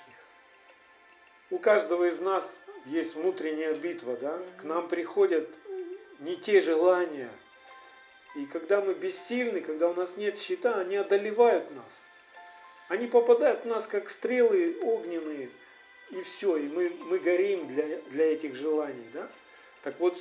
У 1.50 1.58
каждого 1.58 2.06
из 2.06 2.20
нас 2.20 2.60
есть 2.86 3.16
внутренняя 3.16 3.74
битва, 3.74 4.18
да? 4.18 4.40
К 4.60 4.64
нам 4.64 4.88
приходят 4.88 5.50
не 6.20 6.36
те 6.36 6.62
желания. 6.62 7.30
И 8.36 8.46
когда 8.46 8.82
мы 8.82 8.94
бессильны, 8.94 9.62
когда 9.62 9.90
у 9.90 9.94
нас 9.94 10.18
нет 10.18 10.38
щита, 10.38 10.80
они 10.80 10.96
одолевают 10.96 11.70
нас. 11.72 11.92
Они 12.90 13.08
попадают 13.08 13.64
в 13.64 13.66
нас, 13.66 13.88
как 13.88 14.10
стрелы 14.10 14.78
огненные, 14.82 15.50
и 16.12 16.22
все, 16.22 16.56
и 16.58 16.68
мы, 16.68 16.90
мы 16.90 17.20
горим 17.20 17.68
для, 17.68 17.98
для 18.12 18.32
этих 18.32 18.56
желаний. 18.56 19.08
Да? 19.14 19.30
Так 19.84 20.00
вот, 20.00 20.18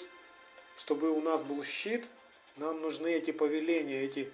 чтобы 0.76 1.10
у 1.10 1.20
нас 1.20 1.42
был 1.42 1.62
щит, 1.62 2.04
нам 2.56 2.80
нужны 2.80 3.12
эти 3.12 3.30
повеления, 3.30 4.02
эти 4.02 4.32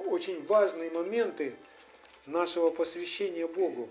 очень 0.00 0.44
важные 0.44 0.90
моменты 0.90 1.54
нашего 2.26 2.70
посвящения 2.70 3.46
Богу. 3.46 3.88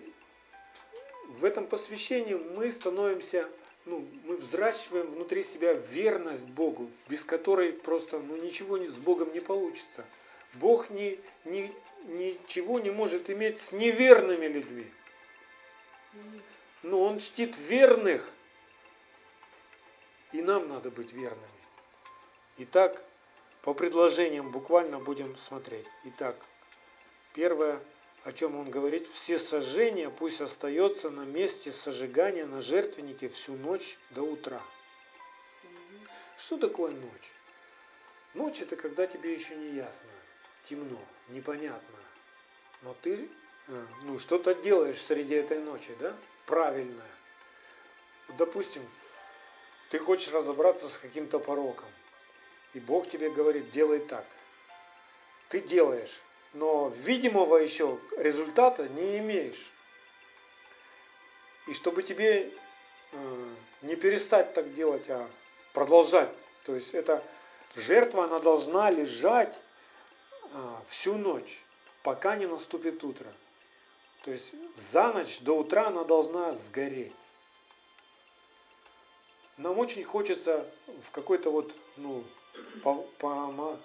В 1.28 1.46
этом 1.46 1.68
посвящении 1.68 2.36
мы 2.36 2.72
становимся, 2.72 3.50
ну, 3.86 4.08
мы 4.24 4.38
взращиваем 4.38 5.08
внутри 5.08 5.44
себя 5.44 5.74
верность 5.74 6.48
Богу, 6.48 6.90
без 7.10 7.24
которой 7.24 7.74
просто 7.74 8.20
ну, 8.20 8.38
ничего 8.38 8.78
с 8.78 9.00
Богом 9.00 9.34
не 9.34 9.40
получится. 9.40 10.06
Бог 10.54 10.90
ни, 10.90 11.20
ни, 11.44 11.72
ничего 12.06 12.80
не 12.80 12.92
может 12.92 13.30
иметь 13.30 13.58
с 13.58 13.72
неверными 13.72 14.46
людьми. 14.46 14.86
Но 16.84 17.02
Он 17.04 17.20
чтит 17.20 17.58
верных, 17.58 18.30
и 20.32 20.42
нам 20.42 20.70
надо 20.70 20.92
быть 20.92 21.14
верными. 21.14 21.42
Итак, 22.58 23.04
по 23.66 23.74
предложениям 23.74 24.52
буквально 24.52 25.00
будем 25.00 25.36
смотреть. 25.38 25.88
Итак, 26.04 26.36
первое, 27.34 27.82
о 28.24 28.32
чем 28.32 28.56
он 28.56 28.70
говорит, 28.70 29.08
все 29.08 29.40
сожжения 29.40 30.12
пусть 30.12 30.40
остается 30.40 31.10
на 31.10 31.26
месте 31.26 31.72
сожигания 31.72 32.46
на 32.46 32.62
жертвеннике 32.62 33.28
всю 33.28 33.54
ночь 33.54 33.98
до 34.12 34.22
утра. 34.22 34.62
Что 36.38 36.60
такое 36.60 36.92
ночь? 36.92 37.32
Ночь 38.36 38.62
это 38.62 38.76
когда 38.76 39.08
тебе 39.08 39.34
еще 39.34 39.56
не 39.56 39.72
ясно, 39.72 40.10
темно, 40.64 41.02
непонятно. 41.30 41.98
Но 42.84 42.96
ты 43.02 43.28
э, 43.68 43.86
ну, 44.04 44.20
что-то 44.20 44.54
делаешь 44.54 45.02
среди 45.02 45.34
этой 45.34 45.58
ночи, 45.58 45.96
да? 46.00 46.16
Правильное. 46.46 47.12
Допустим, 48.38 48.88
ты 49.90 49.98
хочешь 49.98 50.32
разобраться 50.32 50.88
с 50.88 51.00
каким-то 51.00 51.40
пороком. 51.40 51.90
И 52.76 52.80
Бог 52.82 53.08
тебе 53.08 53.30
говорит, 53.30 53.72
делай 53.72 54.00
так. 54.00 54.26
Ты 55.48 55.62
делаешь, 55.62 56.22
но 56.54 56.90
видимого 56.90 57.56
еще 57.56 57.98
результата 58.18 58.90
не 58.90 59.18
имеешь. 59.20 59.72
И 61.68 61.74
чтобы 61.74 62.04
тебе 62.04 62.52
э, 63.14 63.56
не 63.82 63.96
перестать 63.96 64.54
так 64.54 64.74
делать, 64.74 65.10
а 65.10 65.30
продолжать. 65.72 66.30
То 66.66 66.76
есть 66.76 66.94
эта 66.94 67.24
жертва, 67.78 68.26
она 68.26 68.40
должна 68.40 68.92
лежать 68.92 69.58
э, 70.52 70.76
всю 70.90 71.16
ночь, 71.16 71.64
пока 72.04 72.36
не 72.36 72.46
наступит 72.46 73.02
утро. 73.06 73.32
То 74.24 74.32
есть 74.32 74.52
за 74.92 75.14
ночь 75.14 75.40
до 75.40 75.58
утра 75.58 75.88
она 75.88 76.04
должна 76.04 76.54
сгореть. 76.54 77.14
Нам 79.56 79.80
очень 79.80 80.04
хочется 80.04 80.70
в 81.06 81.12
какой-то 81.12 81.52
вот, 81.52 81.74
ну, 81.96 82.26
по, 82.84 82.96
по, 83.20 83.80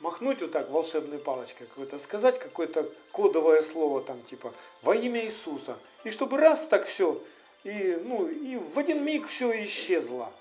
махнуть 0.00 0.40
вот 0.40 0.52
так 0.52 0.70
волшебной 0.70 1.18
палочкой 1.18 1.66
какой-то, 1.66 1.98
сказать 1.98 2.38
какое-то 2.38 2.90
кодовое 3.12 3.62
слово 3.62 4.02
там 4.02 4.22
типа 4.24 4.54
во 4.82 4.94
имя 4.94 5.24
Иисуса. 5.24 5.78
И 6.04 6.10
чтобы 6.10 6.38
раз 6.38 6.66
так 6.68 6.86
все, 6.86 7.22
и, 7.64 7.98
ну, 8.02 8.28
и 8.28 8.56
в 8.56 8.78
один 8.78 9.04
миг 9.04 9.26
все 9.26 9.62
исчезло. 9.64 10.32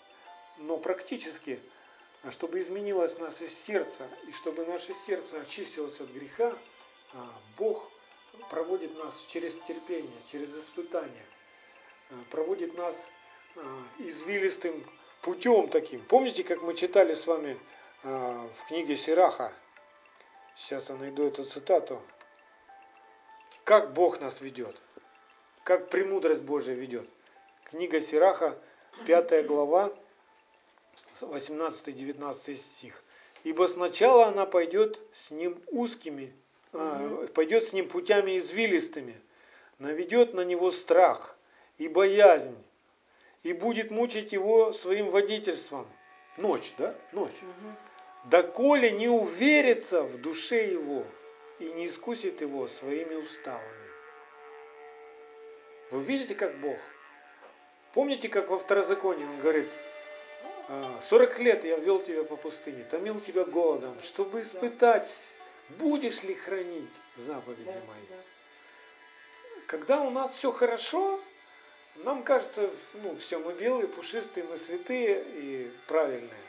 Но 0.58 0.78
практически, 0.78 1.60
а 2.24 2.32
чтобы 2.32 2.60
изменилось 2.60 3.18
наше 3.18 3.50
сердце, 3.50 4.08
и 4.28 4.32
чтобы 4.32 4.66
наше 4.66 4.94
сердце 4.94 5.42
очистилось 5.42 6.00
от 6.00 6.10
греха, 6.10 6.58
а, 7.14 7.34
Бог 7.58 7.90
проводит 8.50 8.96
нас 8.98 9.26
через 9.28 9.58
терпение, 9.68 10.22
через 10.32 10.54
испытания, 10.56 11.26
а, 12.10 12.14
проводит 12.32 12.78
нас 12.78 13.10
извилистым 14.00 14.86
путем 15.26 15.68
таким. 15.70 16.02
Помните, 16.06 16.44
как 16.44 16.62
мы 16.62 16.76
читали 16.76 17.16
с 17.16 17.26
вами 17.26 17.58
э, 18.04 18.48
в 18.54 18.68
книге 18.68 18.96
Сираха? 18.96 19.52
Сейчас 20.56 20.90
я 20.90 20.96
найду 20.96 21.26
эту 21.26 21.44
цитату. 21.44 22.00
Как 23.64 23.92
Бог 23.94 24.22
нас 24.22 24.40
ведет, 24.40 24.80
как 25.64 25.90
премудрость 25.90 26.44
Божия 26.44 26.76
ведет. 26.76 27.10
Книга 27.64 28.00
Сираха, 28.00 28.56
5 29.08 29.48
глава, 29.48 29.92
18-19 31.22 32.56
стих. 32.56 33.04
Ибо 33.44 33.66
сначала 33.66 34.28
она 34.28 34.46
пойдет 34.46 35.02
с 35.12 35.32
ним 35.32 35.60
узкими, 35.72 36.36
э, 36.72 37.26
пойдет 37.34 37.64
с 37.64 37.74
ним 37.74 37.90
путями 37.90 38.38
извилистыми, 38.38 39.20
наведет 39.80 40.36
на 40.36 40.42
него 40.42 40.70
страх 40.70 41.36
и 41.80 41.88
боязнь, 41.88 42.64
и 43.46 43.54
будет 43.54 43.92
мучить 43.92 44.34
его 44.34 44.74
своим 44.74 45.12
водительством. 45.12 45.88
Ночь, 46.36 46.74
да? 46.80 46.96
Ночь. 47.12 47.44
Угу. 47.44 48.30
Доколе 48.32 48.90
не 48.90 49.08
уверится 49.08 50.02
в 50.02 50.20
душе 50.20 50.66
его 50.72 51.06
и 51.60 51.66
не 51.74 51.86
искусит 51.86 52.42
его 52.42 52.68
своими 52.68 53.14
уставами. 53.14 53.86
Вы 55.92 56.02
видите, 56.02 56.34
как 56.34 56.58
Бог? 56.58 56.80
Помните, 57.94 58.30
как 58.30 58.50
во 58.50 58.58
второзаконии 58.58 59.26
он 59.26 59.38
говорит, 59.38 59.70
40 61.02 61.40
«А, 61.40 61.44
лет 61.44 61.64
я 61.66 61.78
ввел 61.78 62.00
тебя 62.00 62.24
по 62.24 62.38
пустыне, 62.38 62.84
томил 62.90 63.20
тебя 63.20 63.46
голодом, 63.46 64.00
чтобы 64.00 64.42
испытать, 64.42 65.38
будешь 65.70 66.24
ли 66.24 66.34
хранить 66.34 66.94
заповеди 67.16 67.68
мои. 67.68 68.20
Когда 69.68 70.02
у 70.02 70.10
нас 70.10 70.34
все 70.34 70.52
хорошо, 70.52 71.22
нам 71.98 72.24
кажется, 72.24 72.70
ну, 72.94 73.16
все, 73.18 73.40
мы 73.40 73.54
белые, 73.54 73.88
пушистые, 73.88 74.46
мы 74.46 74.58
святые 74.58 75.24
и 75.24 75.72
правильные. 75.88 76.46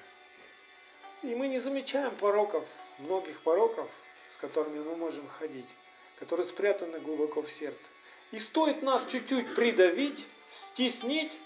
И 1.23 1.35
мы 1.35 1.49
не 1.49 1.59
замечаем 1.59 2.15
пороков, 2.17 2.67
многих 2.99 3.41
пороков, 3.43 3.91
с 4.29 4.37
которыми 4.37 4.81
мы 4.81 4.97
можем 4.97 5.27
ходить, 5.29 5.69
которые 6.19 6.47
спрятаны 6.47 6.99
глубоко 6.99 7.43
в 7.43 7.51
сердце. 7.51 7.89
И 8.33 8.39
стоит 8.39 8.83
нас 8.83 9.05
чуть-чуть 9.05 9.55
придавить, 9.55 10.27
стеснить, 10.51 11.39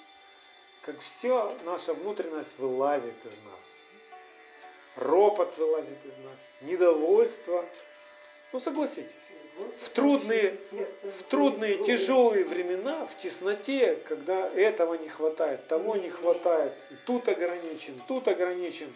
как 0.83 0.99
все, 1.01 1.55
наша 1.65 1.93
внутренность 1.93 2.59
вылазит 2.59 3.15
из 3.25 3.37
нас. 3.45 3.61
Ропот 4.97 5.57
вылазит 5.59 6.05
из 6.05 6.17
нас, 6.25 6.39
недовольство, 6.63 7.65
Ну 8.53 8.61
согласитесь. 8.61 9.15
В 9.81 9.89
трудные, 9.91 10.57
в 11.03 11.23
трудные, 11.25 11.85
тяжелые 11.85 12.45
времена, 12.45 13.07
в 13.07 13.17
тесноте, 13.17 13.97
когда 14.09 14.49
этого 14.49 14.95
не 14.95 15.09
хватает, 15.09 15.67
того 15.69 15.97
не 15.97 16.09
хватает, 16.09 16.73
тут 17.05 17.29
ограничен, 17.29 17.95
тут 18.09 18.27
ограничен. 18.29 18.93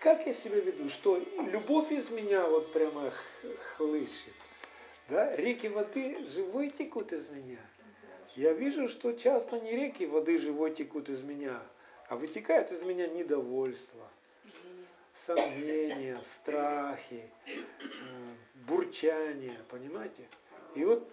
Как 0.00 0.26
я 0.26 0.34
себя 0.34 0.60
веду? 0.60 0.88
Что 0.88 1.22
любовь 1.52 1.92
из 1.92 2.10
меня 2.10 2.44
вот 2.46 2.72
прямо 2.72 3.12
хлыщет. 3.76 4.34
Да? 5.08 5.34
Реки 5.36 5.68
воды 5.68 6.18
живой 6.26 6.70
текут 6.70 7.12
из 7.12 7.28
меня. 7.28 7.60
Я 8.36 8.52
вижу, 8.52 8.88
что 8.88 9.12
часто 9.12 9.60
не 9.60 9.72
реки 9.72 10.06
воды 10.06 10.36
живой 10.38 10.72
текут 10.72 11.08
из 11.08 11.22
меня, 11.22 11.62
а 12.08 12.16
вытекает 12.16 12.72
из 12.72 12.82
меня 12.82 13.06
недовольство, 13.06 14.10
сомнения, 15.14 16.18
страхи, 16.24 17.22
бурчание, 18.66 19.58
понимаете? 19.70 20.28
И 20.74 20.84
вот 20.84 21.08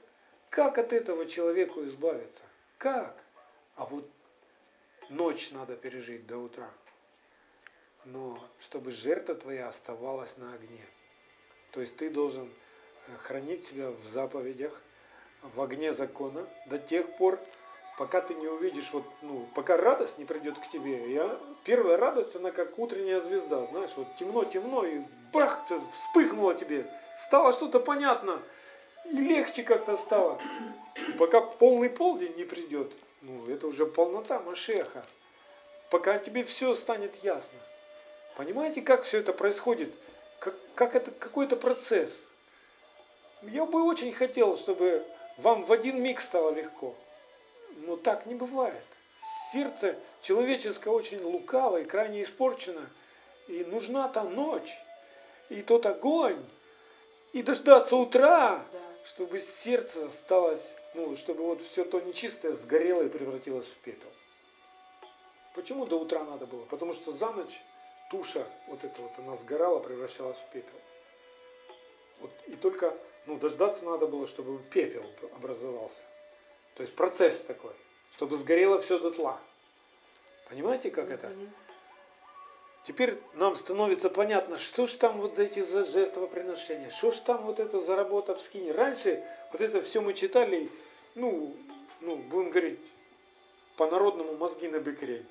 как 0.49 0.77
от 0.77 0.93
этого 0.93 1.25
человеку 1.25 1.83
избавиться? 1.83 2.41
Как? 2.77 3.15
А 3.75 3.85
вот 3.85 4.09
ночь 5.09 5.51
надо 5.51 5.75
пережить 5.75 6.27
до 6.27 6.37
утра. 6.37 6.69
Но 8.05 8.37
чтобы 8.59 8.91
жертва 8.91 9.35
твоя 9.35 9.67
оставалась 9.67 10.37
на 10.37 10.51
огне. 10.53 10.85
То 11.71 11.79
есть 11.79 11.95
ты 11.95 12.09
должен 12.09 12.49
э, 13.07 13.15
хранить 13.17 13.65
себя 13.65 13.91
в 13.91 14.03
заповедях, 14.03 14.81
в 15.41 15.61
огне 15.61 15.93
закона 15.93 16.47
до 16.65 16.77
тех 16.77 17.15
пор, 17.17 17.39
пока 18.01 18.19
ты 18.19 18.33
не 18.33 18.47
увидишь, 18.47 18.93
вот, 18.93 19.03
ну, 19.21 19.45
пока 19.53 19.77
радость 19.77 20.17
не 20.17 20.25
придет 20.25 20.57
к 20.57 20.67
тебе. 20.67 21.13
Я, 21.13 21.37
первая 21.63 21.97
радость, 21.97 22.35
она 22.35 22.49
как 22.49 22.79
утренняя 22.79 23.19
звезда, 23.19 23.67
знаешь, 23.67 23.91
вот 23.95 24.15
темно-темно, 24.15 24.83
и 24.85 25.01
бах, 25.31 25.59
вспыхнуло 25.93 26.55
тебе, 26.55 26.91
стало 27.19 27.53
что-то 27.53 27.79
понятно, 27.79 28.39
и 29.05 29.17
легче 29.17 29.61
как-то 29.61 29.97
стало. 29.97 30.41
И 31.09 31.11
пока 31.11 31.41
полный 31.41 31.91
полдень 31.91 32.33
не 32.37 32.43
придет, 32.43 32.91
ну, 33.21 33.47
это 33.47 33.67
уже 33.67 33.85
полнота 33.85 34.39
Машеха. 34.39 35.05
Пока 35.91 36.17
тебе 36.17 36.43
все 36.43 36.73
станет 36.73 37.23
ясно. 37.23 37.59
Понимаете, 38.35 38.81
как 38.81 39.03
все 39.03 39.19
это 39.19 39.31
происходит? 39.31 39.93
Как, 40.39 40.55
как 40.73 40.95
это 40.95 41.11
какой-то 41.11 41.55
процесс. 41.55 42.17
Я 43.43 43.67
бы 43.67 43.83
очень 43.83 44.11
хотел, 44.11 44.57
чтобы 44.57 45.05
вам 45.37 45.65
в 45.65 45.71
один 45.71 46.01
миг 46.01 46.19
стало 46.19 46.49
легко. 46.49 46.95
Но 47.77 47.95
так 47.97 48.25
не 48.25 48.35
бывает. 48.35 48.83
Сердце 49.51 49.97
человеческое 50.21 50.91
очень 50.91 51.21
лукаво 51.21 51.81
и 51.81 51.85
крайне 51.85 52.21
испорчено. 52.21 52.89
И 53.47 53.63
нужна 53.65 54.07
та 54.07 54.23
ночь, 54.23 54.71
и 55.49 55.61
тот 55.61 55.85
огонь, 55.85 56.43
и 57.33 57.41
дождаться 57.43 57.95
утра, 57.95 58.63
Да. 58.71 58.79
чтобы 59.03 59.39
сердце 59.39 60.05
осталось, 60.05 60.63
ну, 60.95 61.15
чтобы 61.15 61.43
вот 61.43 61.61
все 61.61 61.83
то 61.83 61.99
нечистое 61.99 62.53
сгорело 62.53 63.03
и 63.03 63.09
превратилось 63.09 63.67
в 63.67 63.77
пепел. 63.77 64.09
Почему 65.53 65.85
до 65.85 65.99
утра 65.99 66.23
надо 66.23 66.45
было? 66.45 66.63
Потому 66.65 66.93
что 66.93 67.11
за 67.11 67.29
ночь 67.31 67.61
туша, 68.09 68.45
вот 68.67 68.83
эта 68.83 69.01
вот, 69.01 69.11
она 69.17 69.35
сгорала, 69.35 69.79
превращалась 69.79 70.37
в 70.37 70.47
пепел. 70.51 70.79
Вот, 72.19 72.31
и 72.47 72.55
только, 72.55 72.95
ну, 73.25 73.37
дождаться 73.37 73.83
надо 73.83 74.07
было, 74.07 74.27
чтобы 74.27 74.61
пепел 74.69 75.03
образовался. 75.35 76.01
То 76.81 76.85
есть 76.85 76.95
процесс 76.95 77.39
такой, 77.41 77.73
чтобы 78.15 78.37
сгорело 78.37 78.81
все 78.81 78.97
дотла. 78.97 79.39
Понимаете, 80.49 80.89
как 80.89 81.11
это? 81.11 81.27
Мгм. 81.27 81.51
Теперь 82.85 83.19
нам 83.35 83.55
становится 83.55 84.09
понятно, 84.09 84.57
что 84.57 84.87
ж 84.87 84.93
там 84.93 85.21
вот 85.21 85.37
эти 85.37 85.59
за 85.59 85.83
жертвоприношения, 85.83 86.89
что 86.89 87.11
ж 87.11 87.17
там 87.17 87.43
вот 87.43 87.59
это 87.59 87.79
за 87.79 87.95
работа 87.95 88.33
в 88.33 88.41
скине. 88.41 88.71
Раньше 88.71 89.23
вот 89.51 89.61
это 89.61 89.83
все 89.83 90.01
мы 90.01 90.15
читали, 90.15 90.71
ну, 91.13 91.55
ну, 91.99 92.15
будем 92.15 92.49
говорить, 92.49 92.79
по-народному 93.77 94.35
мозги 94.37 94.67
на 94.67 94.79
бекрень. 94.79 95.27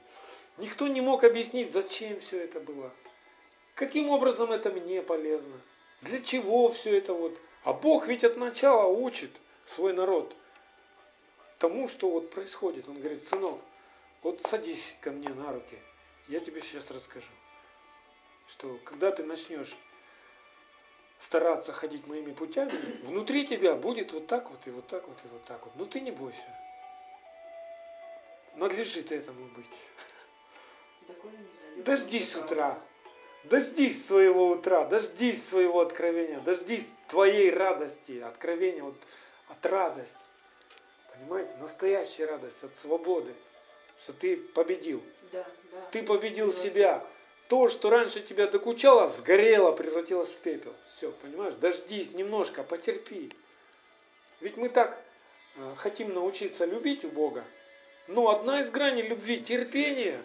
Никто 0.57 0.87
не 0.87 1.01
мог 1.01 1.25
объяснить, 1.25 1.73
зачем 1.73 2.21
все 2.21 2.45
это 2.45 2.61
было. 2.61 2.93
Каким 3.75 4.09
образом 4.11 4.53
это 4.53 4.71
мне 4.71 5.03
полезно. 5.03 5.61
Для 6.03 6.21
чего 6.21 6.71
все 6.71 6.97
это 6.97 7.13
вот. 7.13 7.37
А 7.65 7.73
Бог 7.73 8.07
ведь 8.07 8.23
от 8.23 8.37
начала 8.37 8.87
учит 8.87 9.33
свой 9.67 9.93
народ 9.93 10.33
тому, 11.61 11.89
что 11.89 12.11
вот 12.11 12.31
происходит. 12.31 12.89
Он 12.89 12.99
говорит, 12.99 13.29
сынок, 13.29 13.61
вот 14.23 14.41
садись 14.43 14.97
ко 15.01 15.13
мне 15.13 15.29
на 15.29 15.53
руки, 15.53 15.79
я 16.27 16.41
тебе 16.41 16.61
сейчас 16.63 16.91
расскажу, 16.91 17.31
что 18.49 18.79
когда 18.85 19.13
ты 19.13 19.23
начнешь 19.23 19.77
стараться 21.19 21.73
ходить 21.73 22.07
моими 22.07 22.33
путями, 22.33 22.99
внутри 23.05 23.47
тебя 23.47 23.75
будет 23.75 24.13
вот 24.13 24.27
так 24.27 24.51
вот 24.51 24.67
и 24.67 24.71
вот 24.71 24.87
так 24.89 25.07
вот 25.07 25.19
и 25.25 25.29
вот 25.29 25.45
так 25.45 25.65
вот. 25.65 25.77
Но 25.77 25.85
ты 25.85 26.01
не 26.01 26.11
бойся. 26.11 26.43
Надлежит 28.57 29.13
этому 29.13 29.47
быть. 29.49 29.67
Дождись 31.85 32.35
утра. 32.37 32.81
Дождись 33.45 34.07
своего 34.07 34.51
утра, 34.51 34.85
дождись 34.85 35.47
своего 35.47 35.81
откровения, 35.81 36.41
дождись 36.41 36.87
твоей 37.09 37.51
радости, 37.51 38.21
откровения 38.21 38.83
вот, 38.83 38.97
от 39.49 39.65
радости. 39.65 40.30
Понимаете? 41.21 41.55
Настоящая 41.61 42.27
радость 42.27 42.63
от 42.65 42.77
свободы, 42.77 43.35
что 44.03 44.15
ты 44.15 44.37
победил. 44.39 45.03
Да, 45.33 45.47
да. 45.71 45.81
Ты 45.93 46.03
победил 46.03 46.51
Согласна. 46.51 46.71
себя. 46.71 47.07
То, 47.49 47.69
что 47.69 47.91
раньше 47.91 48.21
тебя 48.23 48.47
докучало, 48.47 49.09
сгорело, 49.09 49.73
превратилось 49.73 50.29
в 50.31 50.37
пепел. 50.39 50.75
Все, 50.87 51.11
понимаешь? 51.11 51.55
Дождись 51.55 52.13
немножко, 52.13 52.63
потерпи. 52.63 53.33
Ведь 54.41 54.57
мы 54.57 54.69
так 54.69 54.99
э, 55.57 55.75
хотим 55.77 56.15
научиться 56.15 56.65
любить 56.65 57.05
у 57.05 57.11
Бога. 57.11 57.45
Но 58.07 58.31
одна 58.31 58.61
из 58.61 58.71
граней 58.71 59.03
любви– 59.03 59.41
терпение. 59.45 60.23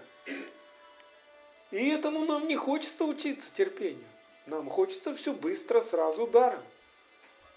И 1.71 1.89
этому 1.89 2.25
нам 2.25 2.47
не 2.47 2.55
хочется 2.55 3.03
учиться 3.05 3.51
терпению. 3.51 4.07
Нам 4.45 4.69
хочется 4.69 5.13
все 5.13 5.33
быстро, 5.33 5.81
сразу, 5.81 6.27
даром. 6.27 6.63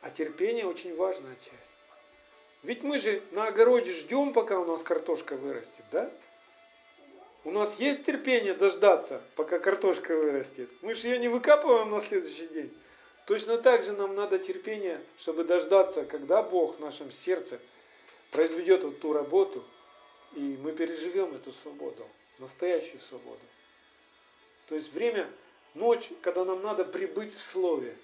А 0.01 0.11
терпение 0.11 0.67
очень 0.67 0.97
важная 0.97 1.37
часть. 1.37 1.78
Ведь 2.63 2.83
мы 2.83 2.99
же 2.99 3.23
на 3.33 3.47
огороде 3.47 3.93
ждем, 3.93 4.33
пока 4.33 4.59
у 4.59 4.65
нас 4.65 4.83
картошка 4.83 5.37
вырастет, 5.37 5.85
да? 5.93 6.11
У 7.45 7.51
нас 7.51 7.79
есть 7.79 8.05
терпение 8.05 8.53
дождаться, 8.53 9.23
пока 9.37 9.59
картошка 9.59 10.17
вырастет. 10.17 10.71
Мы 10.83 10.95
же 10.95 11.09
ее 11.09 11.19
не 11.19 11.29
выкапываем 11.29 11.91
на 11.91 12.01
следующий 12.01 12.47
день. 12.49 12.77
Точно 13.27 13.59
так 13.59 13.83
же 13.83 13.93
нам 13.93 14.15
надо 14.17 14.39
терпение, 14.39 15.01
чтобы 15.19 15.45
дождаться, 15.45 16.05
когда 16.05 16.43
Бог 16.43 16.77
в 16.77 16.81
нашем 16.81 17.13
сердце 17.13 17.61
произведет 18.33 18.85
вот 18.85 19.01
ту 19.01 19.13
работу, 19.13 19.65
и 20.35 20.59
мы 20.61 20.73
переживем 20.73 21.35
эту 21.35 21.53
свободу, 21.53 22.07
настоящую 22.39 23.01
свободу. 23.01 23.41
То 24.69 24.75
есть 24.75 24.93
время, 24.93 25.29
ночь, 25.75 26.11
когда 26.21 26.45
нам 26.45 26.63
надо 26.63 26.85
прибыть 26.85 27.35
в 27.35 27.41
Слове, 27.41 27.97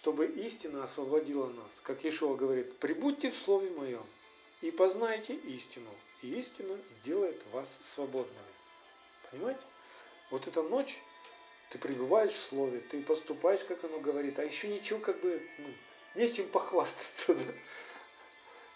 чтобы 0.00 0.26
истина 0.28 0.84
освободила 0.84 1.46
нас. 1.48 1.70
Как 1.82 2.06
Ишуа 2.06 2.34
говорит, 2.34 2.74
прибудьте 2.78 3.30
в 3.30 3.36
Слове 3.36 3.68
Моем 3.68 4.04
и 4.62 4.70
познайте 4.70 5.34
истину, 5.34 5.90
и 6.22 6.38
истина 6.38 6.74
сделает 6.90 7.38
вас 7.52 7.68
свободными. 7.82 8.38
Понимаете? 9.30 9.60
Вот 10.30 10.46
эта 10.46 10.62
ночь, 10.62 11.02
ты 11.68 11.78
пребываешь 11.78 12.30
в 12.30 12.38
Слове, 12.38 12.80
ты 12.80 13.02
поступаешь, 13.02 13.62
как 13.64 13.84
оно 13.84 14.00
говорит, 14.00 14.38
а 14.38 14.44
еще 14.44 14.68
ничего 14.68 15.00
как 15.00 15.20
бы, 15.20 15.46
ну, 15.58 15.68
нечем 16.14 16.48
похвастаться. 16.48 17.34
Да? 17.34 17.52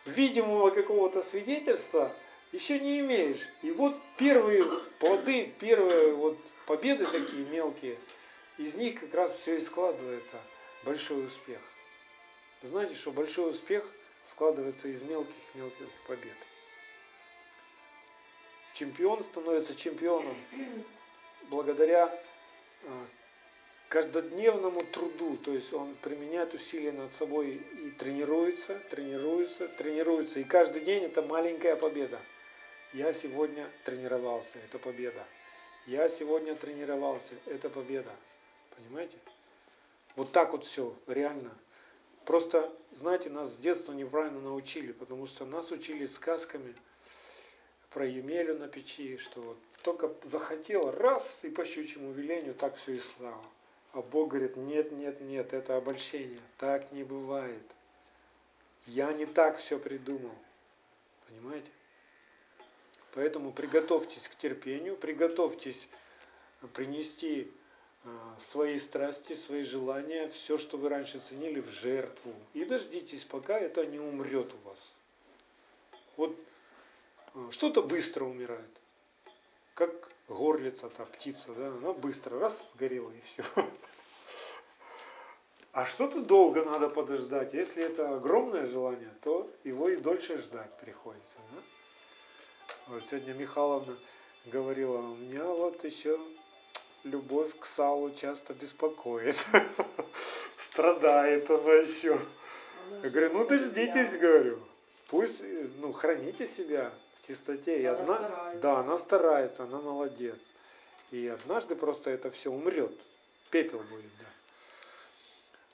Видимого 0.04 0.68
какого-то 0.68 1.22
свидетельства 1.22 2.14
еще 2.52 2.78
не 2.78 3.00
имеешь. 3.00 3.48
И 3.62 3.70
вот 3.70 3.96
первые 4.18 4.62
плоды, 4.98 5.54
первые 5.58 6.12
вот 6.12 6.38
победы 6.66 7.06
такие 7.06 7.46
мелкие, 7.46 7.96
из 8.58 8.74
них 8.74 9.00
как 9.00 9.14
раз 9.14 9.38
все 9.38 9.56
и 9.56 9.60
складывается 9.60 10.38
большой 10.84 11.26
успех. 11.26 11.60
Знаете, 12.62 12.94
что 12.94 13.12
большой 13.12 13.50
успех 13.50 13.84
складывается 14.24 14.88
из 14.88 15.02
мелких-мелких 15.02 15.88
побед. 16.06 16.36
Чемпион 18.72 19.22
становится 19.22 19.74
чемпионом 19.76 20.36
благодаря 21.48 22.12
э, 22.82 23.04
каждодневному 23.88 24.82
труду, 24.86 25.36
то 25.36 25.52
есть 25.52 25.72
он 25.72 25.94
применяет 25.96 26.54
усилия 26.54 26.90
над 26.90 27.10
собой 27.12 27.50
и 27.50 27.90
тренируется, 27.92 28.78
тренируется, 28.90 29.68
тренируется. 29.68 30.40
И 30.40 30.44
каждый 30.44 30.82
день 30.82 31.04
это 31.04 31.22
маленькая 31.22 31.76
победа. 31.76 32.18
Я 32.92 33.12
сегодня 33.12 33.68
тренировался, 33.84 34.58
это 34.58 34.78
победа. 34.78 35.24
Я 35.86 36.08
сегодня 36.08 36.54
тренировался, 36.56 37.34
это 37.46 37.68
победа. 37.68 38.10
Понимаете? 38.76 39.18
Вот 40.16 40.32
так 40.32 40.52
вот 40.52 40.64
все, 40.64 40.94
реально. 41.06 41.50
Просто, 42.24 42.72
знаете, 42.92 43.30
нас 43.30 43.52
с 43.52 43.58
детства 43.58 43.92
неправильно 43.92 44.40
научили, 44.40 44.92
потому 44.92 45.26
что 45.26 45.44
нас 45.44 45.70
учили 45.70 46.06
сказками 46.06 46.74
про 47.90 48.06
Емелю 48.06 48.58
на 48.58 48.68
печи, 48.68 49.16
что 49.18 49.40
вот 49.40 49.58
только 49.82 50.12
захотела, 50.24 50.90
раз, 50.92 51.40
и 51.42 51.50
по 51.50 51.64
щучьему 51.64 52.12
велению 52.12 52.54
так 52.54 52.76
все 52.76 52.94
и 52.94 52.98
стало. 52.98 53.44
А 53.92 54.02
Бог 54.02 54.30
говорит, 54.30 54.56
нет, 54.56 54.90
нет, 54.90 55.20
нет, 55.20 55.52
это 55.52 55.76
обольщение. 55.76 56.40
Так 56.58 56.90
не 56.92 57.04
бывает. 57.04 57.62
Я 58.86 59.12
не 59.12 59.26
так 59.26 59.58
все 59.58 59.78
придумал. 59.78 60.34
Понимаете? 61.28 61.70
Поэтому 63.14 63.52
приготовьтесь 63.52 64.28
к 64.28 64.34
терпению, 64.34 64.96
приготовьтесь 64.96 65.88
принести 66.72 67.52
свои 68.38 68.78
страсти, 68.78 69.32
свои 69.32 69.62
желания, 69.62 70.28
все, 70.28 70.56
что 70.56 70.76
вы 70.76 70.88
раньше 70.88 71.18
ценили, 71.18 71.60
в 71.60 71.68
жертву. 71.68 72.32
И 72.52 72.64
дождитесь, 72.64 73.24
пока 73.24 73.58
это 73.58 73.86
не 73.86 73.98
умрет 73.98 74.52
у 74.52 74.68
вас. 74.68 74.94
Вот 76.16 76.38
а, 77.34 77.50
что-то 77.50 77.82
быстро 77.82 78.24
умирает. 78.24 78.70
Как 79.74 80.10
горлица, 80.28 80.88
та 80.88 81.04
птица, 81.04 81.52
да, 81.54 81.68
она 81.68 81.92
быстро 81.92 82.38
раз 82.38 82.72
сгорела 82.74 83.10
и 83.10 83.20
все. 83.22 83.42
А 85.72 85.86
что-то 85.86 86.20
долго 86.20 86.64
надо 86.64 86.88
подождать. 86.88 87.52
Если 87.52 87.82
это 87.82 88.14
огромное 88.14 88.64
желание, 88.64 89.12
то 89.22 89.50
его 89.64 89.88
и 89.88 89.96
дольше 89.96 90.38
ждать 90.38 90.72
приходится. 90.78 91.38
Да? 91.50 91.62
Вот 92.86 93.02
сегодня 93.02 93.32
Михайловна 93.32 93.96
говорила, 94.46 94.98
у 94.98 95.16
меня 95.16 95.42
вот 95.44 95.82
еще 95.82 96.20
любовь 97.04 97.56
к 97.58 97.66
Салу 97.66 98.10
часто 98.10 98.54
беспокоит. 98.54 99.46
Страдает 100.58 101.48
она 101.50 101.72
еще. 101.74 102.18
Я 103.02 103.10
говорю, 103.10 103.32
ну 103.32 103.46
дождитесь, 103.46 104.18
говорю. 104.18 104.58
Пусть, 105.08 105.44
ну, 105.78 105.92
храните 105.92 106.46
себя 106.46 106.92
в 107.16 107.26
чистоте. 107.26 107.80
И 107.80 107.84
одна, 107.84 108.52
да, 108.60 108.78
она 108.78 108.98
старается, 108.98 109.64
она 109.64 109.80
молодец. 109.80 110.38
И 111.10 111.28
однажды 111.28 111.76
просто 111.76 112.10
это 112.10 112.30
все 112.30 112.50
умрет. 112.50 112.92
Пепел 113.50 113.78
будет, 113.78 114.10
да. 114.18 114.26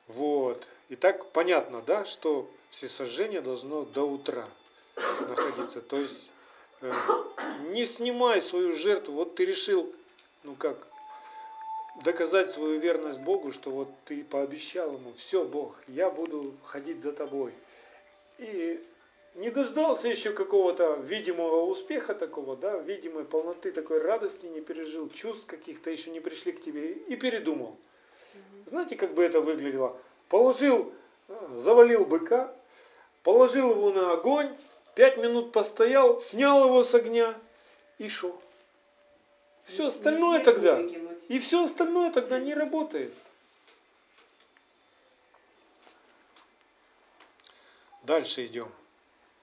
Вот. 0.08 0.66
И 0.88 0.96
так 0.96 1.30
понятно, 1.30 1.80
да, 1.82 2.04
что 2.04 2.50
всесожжение 2.68 3.40
должно 3.40 3.84
до 3.84 4.02
утра 4.02 4.46
находиться. 5.28 5.80
То 5.80 5.98
есть 5.98 6.30
э, 6.80 6.92
не 7.68 7.84
снимай 7.84 8.42
свою 8.42 8.72
жертву. 8.72 9.14
Вот 9.14 9.36
ты 9.36 9.44
решил, 9.44 9.90
ну 10.42 10.56
как, 10.56 10.89
доказать 12.02 12.52
свою 12.52 12.78
верность 12.78 13.20
Богу, 13.20 13.52
что 13.52 13.70
вот 13.70 13.88
ты 14.04 14.24
пообещал 14.24 14.94
ему, 14.94 15.12
все, 15.16 15.44
Бог, 15.44 15.80
я 15.88 16.10
буду 16.10 16.54
ходить 16.64 17.00
за 17.00 17.12
тобой. 17.12 17.52
И 18.38 18.82
не 19.34 19.50
дождался 19.50 20.08
еще 20.08 20.32
какого-то 20.32 20.94
видимого 20.94 21.64
успеха 21.66 22.14
такого, 22.14 22.56
да, 22.56 22.78
видимой 22.78 23.24
полноты 23.24 23.70
такой 23.70 24.00
радости 24.00 24.46
не 24.46 24.60
пережил, 24.60 25.08
чувств 25.10 25.46
каких-то 25.46 25.90
еще 25.90 26.10
не 26.10 26.20
пришли 26.20 26.52
к 26.52 26.60
тебе 26.60 26.92
и 26.92 27.16
передумал. 27.16 27.76
Знаете, 28.66 28.96
как 28.96 29.14
бы 29.14 29.22
это 29.22 29.40
выглядело? 29.40 29.96
Положил, 30.28 30.92
завалил 31.54 32.04
быка, 32.04 32.54
положил 33.22 33.70
его 33.70 33.92
на 33.92 34.12
огонь, 34.12 34.50
пять 34.94 35.16
минут 35.16 35.52
постоял, 35.52 36.20
снял 36.20 36.66
его 36.66 36.82
с 36.82 36.94
огня 36.94 37.34
и 37.98 38.08
шел. 38.08 38.40
Все 39.64 39.86
остальное 39.86 40.42
тогда, 40.42 40.82
и 41.30 41.38
все 41.38 41.62
остальное 41.62 42.10
тогда 42.10 42.40
не 42.40 42.54
работает. 42.54 43.14
Дальше 48.02 48.46
идем. 48.46 48.68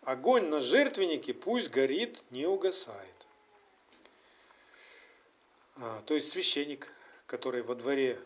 Огонь 0.02 0.50
на 0.50 0.60
жертвеннике 0.60 1.34
пусть 1.34 1.70
горит, 1.70 2.22
не 2.30 2.46
угасает. 2.46 3.16
А, 5.78 6.02
то 6.06 6.14
есть 6.14 6.30
священник, 6.30 6.92
который 7.26 7.62
во 7.62 7.74
дворе 7.74 8.20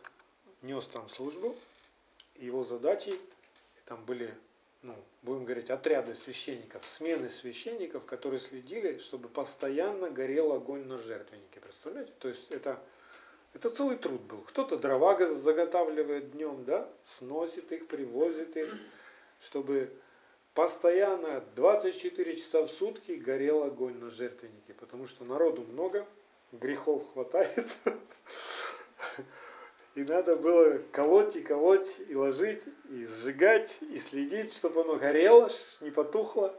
нес 0.63 0.87
там 0.87 1.07
службу, 1.07 1.55
его 2.37 2.63
задачей, 2.63 3.21
там 3.85 4.03
были 4.05 4.33
ну, 4.81 4.95
будем 5.21 5.45
говорить, 5.45 5.69
отряды 5.69 6.15
священников, 6.15 6.87
смены 6.87 7.29
священников, 7.29 8.05
которые 8.05 8.39
следили, 8.39 8.97
чтобы 8.97 9.29
постоянно 9.29 10.09
горел 10.09 10.51
огонь 10.53 10.85
на 10.85 10.97
жертвеннике. 10.97 11.59
Представляете? 11.59 12.11
То 12.17 12.27
есть 12.29 12.49
это, 12.49 12.81
это 13.53 13.69
целый 13.69 13.97
труд 13.97 14.21
был. 14.21 14.41
Кто-то 14.41 14.77
дрова 14.77 15.27
заготавливает 15.27 16.31
днем, 16.31 16.63
да, 16.65 16.89
сносит 17.05 17.71
их, 17.71 17.87
привозит 17.87 18.55
их, 18.55 18.73
чтобы 19.39 19.91
постоянно 20.53 21.43
24 21.55 22.37
часа 22.37 22.63
в 22.63 22.69
сутки 22.69 23.13
горел 23.13 23.63
огонь 23.63 23.97
на 23.99 24.09
жертвеннике, 24.09 24.73
потому 24.73 25.05
что 25.05 25.25
народу 25.25 25.63
много, 25.63 26.05
грехов 26.51 27.11
хватает. 27.13 27.67
И 29.95 30.03
надо 30.03 30.37
было 30.37 30.77
колоть 30.93 31.35
и 31.35 31.41
колоть, 31.41 31.97
и 32.07 32.15
ложить, 32.15 32.63
и 32.89 33.05
сжигать, 33.05 33.77
и 33.81 33.97
следить, 33.97 34.53
чтобы 34.53 34.81
оно 34.81 34.95
горело, 34.95 35.49
не 35.81 35.91
потухло. 35.91 36.55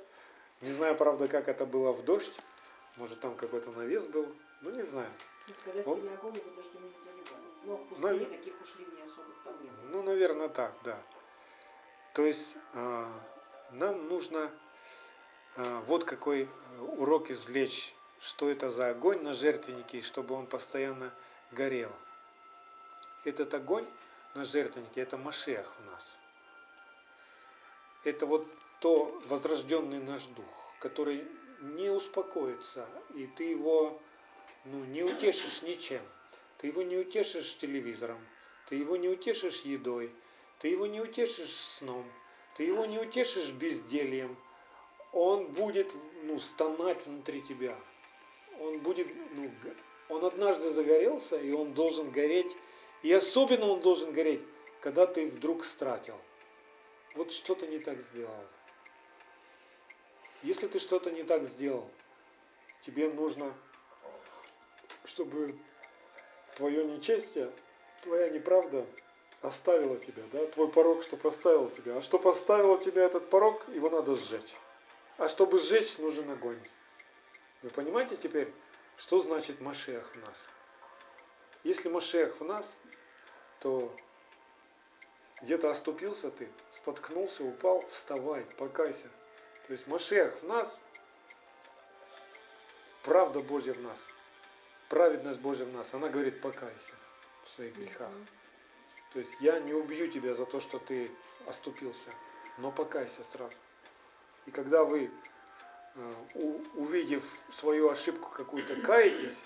Не 0.61 0.69
знаю, 0.69 0.97
правда, 0.97 1.29
как 1.29 1.49
это 1.49 1.65
было 1.65 1.93
в 1.93 2.05
дождь. 2.05 2.39
Может, 2.99 3.21
там 3.21 3.35
какой-то 3.35 3.71
навес 3.71 4.05
был. 4.05 4.27
Ну, 4.61 4.71
не 4.71 4.83
знаю. 4.83 5.09
Когда 5.65 5.85
сильный 5.85 6.15
огонь, 6.15 6.35
его 6.37 6.51
дождем 6.51 6.83
не 6.83 6.91
заливали. 6.91 7.47
Но 7.65 7.77
в 7.77 7.89
пустыне 7.89 8.21
Нав... 8.21 8.31
таких 8.31 8.61
ушли 8.61 8.85
не 8.85 9.03
там 9.45 9.57
было. 9.57 9.73
Ну, 9.91 10.03
наверное, 10.03 10.49
так, 10.49 10.75
да. 10.85 11.03
То 12.15 12.25
есть, 12.25 12.57
э, 12.75 13.07
нам 13.73 14.09
нужно 14.09 14.51
э, 15.57 15.83
вот 15.87 16.05
какой 16.05 16.49
урок 16.99 17.31
извлечь, 17.31 17.95
что 18.21 18.49
это 18.49 18.71
за 18.71 18.91
огонь 18.91 19.23
на 19.23 19.33
жертвеннике, 19.33 20.01
чтобы 20.01 20.35
он 20.35 20.47
постоянно 20.47 21.13
горел 21.51 21.91
этот 23.25 23.55
огонь 23.55 23.87
на 24.35 24.45
жертвеннике, 24.45 25.01
это 25.01 25.17
Машех 25.17 25.75
в 25.79 25.87
нас. 25.87 26.21
Это 28.05 28.27
вот 28.27 28.47
то 28.81 29.21
возрожденный 29.27 30.01
наш 30.01 30.27
дух, 30.27 30.75
который 30.81 31.29
не 31.61 31.91
успокоится, 31.91 32.87
и 33.15 33.27
ты 33.27 33.45
его 33.45 34.01
ну, 34.65 34.85
не 34.85 35.03
утешишь 35.03 35.63
ничем. 35.63 36.03
Ты 36.59 36.69
его 36.69 36.83
не 36.83 36.97
утешишь 36.97 37.57
телевизором, 37.57 38.19
ты 38.69 38.77
его 38.77 38.97
не 38.97 39.09
утешишь 39.09 39.63
едой, 39.63 40.13
ты 40.59 40.69
его 40.69 40.87
не 40.87 41.01
утешишь 41.01 41.53
сном, 41.53 42.05
ты 42.57 42.65
его 42.65 42.87
не 42.87 42.99
утешишь 42.99 43.51
бездельем. 43.51 44.37
Он 45.13 45.47
будет 45.47 45.93
ну, 46.23 46.39
стонать 46.39 47.05
внутри 47.07 47.43
тебя. 47.43 47.77
Он 48.61 48.79
будет, 48.79 49.09
ну, 49.35 49.51
он 50.09 50.25
однажды 50.25 50.71
загорелся, 50.71 51.37
и 51.37 51.51
он 51.53 51.75
должен 51.75 52.11
гореть 52.11 52.57
и 53.03 53.13
особенно 53.13 53.67
он 53.67 53.81
должен 53.81 54.13
гореть, 54.13 54.41
когда 54.81 55.07
ты 55.07 55.27
вдруг 55.27 55.65
стратил. 55.65 56.17
Вот 57.15 57.33
что-то 57.33 57.67
не 57.67 57.79
так 57.79 58.01
сделал. 58.01 58.45
Если 60.43 60.67
ты 60.67 60.79
что-то 60.79 61.11
не 61.11 61.25
так 61.25 61.45
сделал, 61.45 61.89
тебе 62.81 63.09
нужно, 63.09 63.55
чтобы 65.05 65.59
твое 66.57 66.85
нечестие, 66.85 67.51
твоя 68.03 68.29
неправда 68.29 68.85
оставила 69.41 69.97
тебя, 69.99 70.23
да, 70.33 70.47
твой 70.47 70.69
порог, 70.69 71.03
что 71.03 71.17
поставил 71.17 71.69
тебя. 71.71 71.97
А 71.97 72.03
что 72.03 72.19
поставил 72.19 72.79
тебя 72.79 73.05
этот 73.05 73.29
порог, 73.29 73.67
его 73.69 73.91
надо 73.91 74.15
сжечь. 74.15 74.55
А 75.19 75.29
чтобы 75.29 75.59
сжечь, 75.59 75.99
нужен 75.99 76.31
огонь. 76.31 76.61
Вы 77.63 77.71
понимаете 77.71 78.17
теперь, 78.17 78.53
что 78.97 79.19
значит 79.19 79.61
Машех 79.61 80.15
в 80.15 80.21
нас? 80.21 80.37
Если 81.65 81.89
Машех 81.89 82.41
в 82.41 82.45
нас, 82.45 82.73
то 83.61 83.95
где-то 85.43 85.71
оступился 85.71 86.31
ты, 86.31 86.49
споткнулся, 86.73 87.45
упал, 87.45 87.85
вставай, 87.89 88.45
покайся. 88.59 89.09
То 89.67 89.73
есть 89.73 89.87
Машех 89.87 90.41
в 90.43 90.43
нас, 90.45 90.79
правда 93.03 93.41
Божья 93.41 93.75
в 93.75 93.81
нас, 93.83 93.99
праведность 94.93 95.41
Божья 95.41 95.65
в 95.65 95.73
нас, 95.73 95.95
она 95.95 96.11
говорит 96.11 96.43
покайся 96.43 96.93
в 97.45 97.49
своих 97.49 97.75
грехах. 97.75 98.11
То 99.15 99.21
есть 99.21 99.35
я 99.41 99.59
не 99.59 99.73
убью 99.73 100.07
тебя 100.07 100.35
за 100.35 100.45
то, 100.45 100.61
что 100.61 100.79
ты 100.79 101.11
оступился, 101.47 102.11
но 102.59 102.71
покайся 102.71 103.25
сразу. 103.25 103.55
И 104.45 104.51
когда 104.51 104.85
вы, 104.85 105.11
э, 105.95 106.13
увидев 106.75 107.25
свою 107.51 107.89
ошибку 107.89 108.29
какую-то, 108.29 108.77
каетесь, 108.83 109.43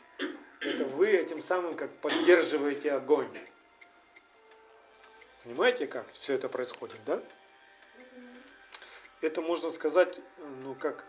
это 0.59 0.85
вы 0.85 1.11
этим 1.11 1.41
самым 1.41 1.77
как 1.77 1.97
поддерживаете 2.01 2.91
огонь. 2.91 3.31
Понимаете, 5.45 5.87
как 5.87 6.11
все 6.11 6.33
это 6.33 6.49
происходит, 6.49 6.99
да? 7.07 7.23
Это 9.21 9.43
можно 9.43 9.71
сказать, 9.71 10.21
ну 10.65 10.75
как, 10.75 11.05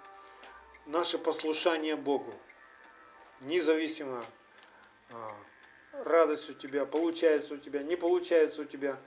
наше 0.86 1.17
послушание 1.17 1.95
Богу. 1.95 2.36
Независимо, 3.41 4.26
а, 5.12 5.36
радость 6.04 6.50
у 6.50 6.54
тебя, 6.54 6.86
получается 6.86 7.54
у 7.54 7.58
тебя, 7.58 7.84
не 7.84 7.95
получается 7.95 8.63
у 8.63 8.65
тебя. 8.65 8.97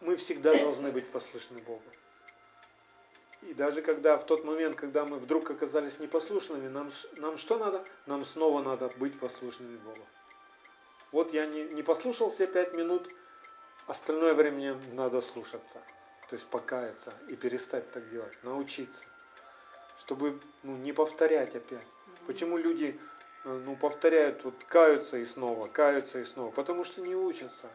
Мы 0.00 0.16
всегда 0.16 0.54
должны 0.54 0.90
быть 0.90 1.06
послушны 1.10 1.60
Богу. 1.60 1.82
И 3.42 3.52
даже 3.52 3.82
когда 3.82 4.16
в 4.16 4.24
тот 4.24 4.44
момент, 4.44 4.76
когда 4.76 5.04
мы 5.04 5.18
вдруг 5.18 5.50
оказались 5.50 5.98
непослушными, 5.98 6.68
нам, 6.68 6.90
нам 7.16 7.36
что 7.36 7.58
надо? 7.58 7.84
Нам 8.06 8.24
снова 8.24 8.62
надо 8.62 8.88
быть 8.96 9.18
послушными 9.18 9.76
Богу. 9.76 10.06
Вот 11.12 11.32
я 11.32 11.46
не, 11.46 11.64
не 11.64 11.82
послушался 11.82 12.46
пять 12.46 12.72
минут, 12.72 13.08
остальное 13.86 14.34
время 14.34 14.78
надо 14.92 15.20
слушаться. 15.20 15.82
То 16.28 16.36
есть 16.36 16.46
покаяться 16.46 17.12
и 17.28 17.36
перестать 17.36 17.90
так 17.92 18.08
делать, 18.08 18.32
научиться. 18.42 19.04
Чтобы 19.98 20.40
ну, 20.62 20.76
не 20.76 20.92
повторять 20.92 21.54
опять. 21.54 21.86
Почему 22.26 22.56
люди 22.56 22.98
э, 23.44 23.62
ну, 23.64 23.76
повторяют, 23.76 24.44
вот 24.44 24.54
каются 24.64 25.18
и 25.18 25.24
снова, 25.24 25.68
каются 25.68 26.18
и 26.18 26.24
снова? 26.24 26.50
Потому 26.50 26.84
что 26.84 27.00
не 27.00 27.14
учатся. 27.14 27.70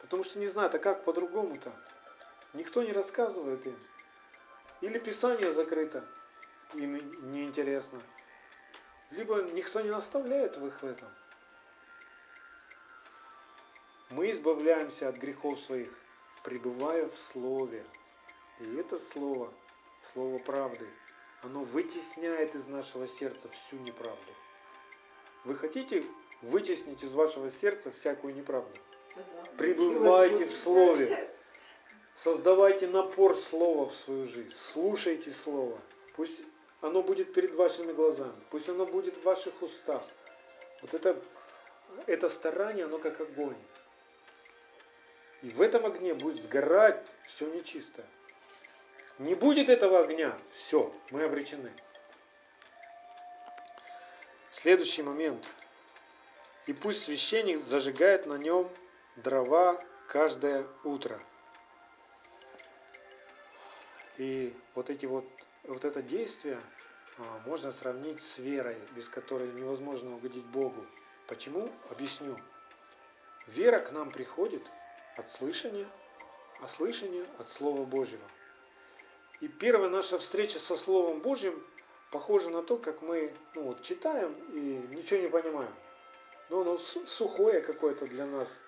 Потому 0.00 0.24
что 0.24 0.38
не 0.38 0.46
знают, 0.46 0.74
а 0.74 0.78
как 0.78 1.04
по-другому-то? 1.04 1.72
Никто 2.54 2.82
не 2.82 2.92
рассказывает 2.92 3.64
им. 3.66 3.78
Или 4.80 4.98
Писание 4.98 5.52
закрыто, 5.52 6.04
им 6.74 6.96
неинтересно. 7.32 8.00
Либо 9.10 9.42
никто 9.42 9.80
не 9.80 9.90
наставляет 9.90 10.56
в 10.56 10.66
их 10.66 10.82
в 10.82 10.86
этом. 10.86 11.08
Мы 14.10 14.30
избавляемся 14.30 15.08
от 15.08 15.16
грехов 15.16 15.58
своих, 15.60 15.90
пребывая 16.42 17.06
в 17.06 17.16
Слове. 17.18 17.84
И 18.58 18.76
это 18.76 18.98
Слово, 18.98 19.52
Слово 20.02 20.38
правды, 20.38 20.88
оно 21.42 21.62
вытесняет 21.62 22.54
из 22.54 22.66
нашего 22.66 23.06
сердца 23.08 23.48
всю 23.48 23.76
неправду. 23.76 24.32
Вы 25.44 25.56
хотите 25.56 26.04
вытеснить 26.42 27.02
из 27.02 27.12
вашего 27.12 27.50
сердца 27.50 27.90
всякую 27.90 28.34
неправду? 28.34 28.76
Пребывайте 29.56 30.46
в 30.46 30.54
Слове. 30.54 31.30
Создавайте 32.14 32.86
напор 32.86 33.36
Слова 33.38 33.88
в 33.88 33.94
свою 33.94 34.24
жизнь. 34.24 34.52
Слушайте 34.54 35.32
Слово. 35.32 35.78
Пусть 36.16 36.42
оно 36.80 37.02
будет 37.02 37.32
перед 37.32 37.54
вашими 37.54 37.92
глазами. 37.92 38.38
Пусть 38.50 38.68
оно 38.68 38.86
будет 38.86 39.16
в 39.16 39.22
ваших 39.22 39.62
устах. 39.62 40.02
Вот 40.82 40.94
это, 40.94 41.20
это 42.06 42.28
старание, 42.28 42.84
оно 42.84 42.98
как 42.98 43.20
огонь. 43.20 43.56
И 45.42 45.48
в 45.50 45.62
этом 45.62 45.86
огне 45.86 46.12
будет 46.14 46.42
сгорать 46.42 47.06
все 47.24 47.46
нечистое. 47.50 48.06
Не 49.20 49.34
будет 49.34 49.68
этого 49.68 50.00
огня, 50.00 50.34
все, 50.54 50.90
мы 51.10 51.24
обречены. 51.24 51.70
Следующий 54.50 55.02
момент. 55.02 55.46
И 56.66 56.72
пусть 56.72 57.02
священник 57.02 57.58
зажигает 57.58 58.24
на 58.24 58.38
нем 58.38 58.66
дрова 59.16 59.78
каждое 60.08 60.66
утро. 60.84 61.20
И 64.16 64.56
вот 64.74 64.88
эти 64.88 65.04
вот, 65.04 65.26
вот 65.64 65.84
это 65.84 66.00
действие 66.00 66.58
а, 67.18 67.42
можно 67.44 67.72
сравнить 67.72 68.22
с 68.22 68.38
верой, 68.38 68.78
без 68.96 69.10
которой 69.10 69.52
невозможно 69.52 70.14
угодить 70.14 70.46
Богу. 70.46 70.86
Почему? 71.26 71.70
Объясню. 71.90 72.38
Вера 73.46 73.80
к 73.80 73.92
нам 73.92 74.12
приходит 74.12 74.62
от 75.18 75.30
слышания, 75.30 75.86
а 76.62 76.68
слышание 76.68 77.26
от 77.38 77.46
Слова 77.46 77.84
Божьего. 77.84 78.24
И 79.40 79.48
первая 79.48 79.88
наша 79.88 80.18
встреча 80.18 80.58
со 80.58 80.76
Словом 80.76 81.20
Божьим 81.20 81.54
похожа 82.10 82.50
на 82.50 82.62
то, 82.62 82.76
как 82.76 83.00
мы 83.02 83.32
ну, 83.54 83.62
вот, 83.62 83.82
читаем 83.82 84.34
и 84.52 84.94
ничего 84.94 85.20
не 85.20 85.28
понимаем. 85.28 85.72
Но 86.50 86.62
оно 86.62 86.78
сухое 86.78 87.60
какое-то 87.60 88.06
для 88.06 88.26
нас, 88.26 88.60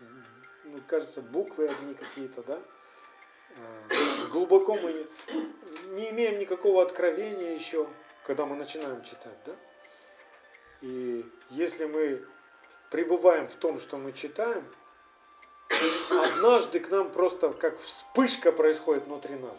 ну, 0.65 0.81
кажется, 0.87 1.21
буквы 1.21 1.69
одни 1.69 1.95
какие-то, 1.95 2.43
да? 2.43 2.59
А, 3.57 4.27
глубоко 4.29 4.77
мы 4.77 5.07
не 5.91 6.11
имеем 6.11 6.39
никакого 6.39 6.83
откровения 6.83 7.55
еще, 7.55 7.87
когда 8.25 8.47
мы 8.47 8.57
начинаем 8.57 9.03
читать, 9.03 9.37
да? 9.45 9.53
И 10.81 11.25
если 11.51 11.85
мы 11.85 12.25
пребываем 12.91 13.49
в 13.49 13.57
том, 13.57 13.79
что 13.79 13.99
мы 13.99 14.13
читаем, 14.13 14.65
однажды 16.11 16.81
к 16.81 16.89
нам 16.91 17.11
просто 17.11 17.53
как 17.53 17.79
вспышка 17.79 18.53
происходит 18.53 19.05
внутри 19.05 19.37
нас. 19.37 19.59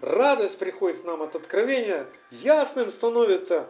Радость 0.00 0.58
приходит 0.58 1.02
к 1.02 1.04
нам 1.04 1.22
от 1.22 1.36
откровения, 1.36 2.06
ясным 2.30 2.88
становится, 2.88 3.66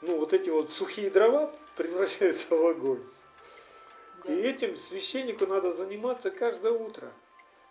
ну 0.00 0.18
вот 0.18 0.32
эти 0.32 0.48
вот 0.48 0.70
сухие 0.70 1.10
дрова 1.10 1.50
превращаются 1.76 2.54
в 2.54 2.66
огонь. 2.66 3.02
И 4.26 4.32
этим 4.32 4.76
священнику 4.76 5.46
надо 5.46 5.70
заниматься 5.70 6.30
каждое 6.30 6.72
утро. 6.72 7.10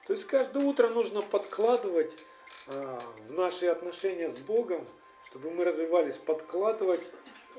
То 0.06 0.14
есть 0.14 0.26
каждое 0.26 0.64
утро 0.64 0.90
нужно 0.90 1.24
подкладывать 1.24 2.12
а, 2.68 3.00
в 3.28 3.32
наши 3.32 3.66
отношения 3.66 4.30
с 4.30 4.38
Богом, 4.38 4.86
чтобы 5.26 5.50
мы 5.50 5.64
развивались, 5.64 6.18
подкладывать 6.18 7.02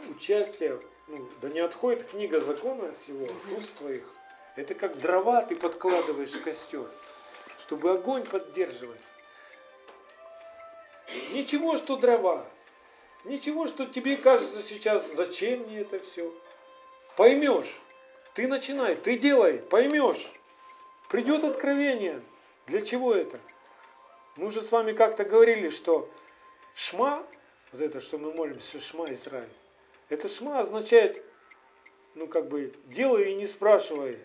участие, 0.09 0.81
ну, 1.09 1.29
да 1.43 1.49
не 1.49 1.61
отходит 1.61 2.05
книга 2.05 2.41
закона 2.41 2.93
всего, 2.93 3.27
уст 3.57 3.75
твоих. 3.75 4.05
Это 4.55 4.75
как 4.75 4.99
дрова 4.99 5.43
ты 5.43 5.57
подкладываешь 5.57 6.31
в 6.31 6.43
костер, 6.43 6.87
чтобы 7.59 7.91
огонь 7.91 8.25
поддерживать. 8.25 9.01
Ничего, 11.33 11.77
что 11.77 11.97
дрова. 11.97 12.47
Ничего, 13.25 13.67
что 13.67 13.87
тебе 13.87 14.17
кажется 14.17 14.63
сейчас, 14.63 15.13
зачем 15.15 15.61
мне 15.61 15.81
это 15.81 15.99
все. 15.99 16.33
Поймешь. 17.17 17.81
Ты 18.35 18.49
начинай, 18.49 18.97
ты 18.97 19.17
делай, 19.17 19.59
поймешь. 19.59 20.33
Придет 21.09 21.45
откровение. 21.45 22.21
Для 22.67 22.83
чего 22.83 23.13
это? 23.13 23.39
Мы 24.37 24.47
уже 24.47 24.63
с 24.63 24.73
вами 24.73 24.93
как-то 24.93 25.25
говорили, 25.25 25.69
что 25.69 26.11
шма, 26.75 27.25
вот 27.73 27.81
это, 27.81 28.01
что 28.01 28.19
мы 28.19 28.33
молимся, 28.33 28.81
шма 28.81 29.13
Израиль, 29.13 29.49
это 30.09 30.29
шма 30.29 30.61
означает, 30.61 31.23
ну 32.15 32.27
как 32.27 32.49
бы, 32.49 32.75
делай 32.87 33.31
и 33.31 33.35
не 33.35 33.47
спрашивай. 33.47 34.19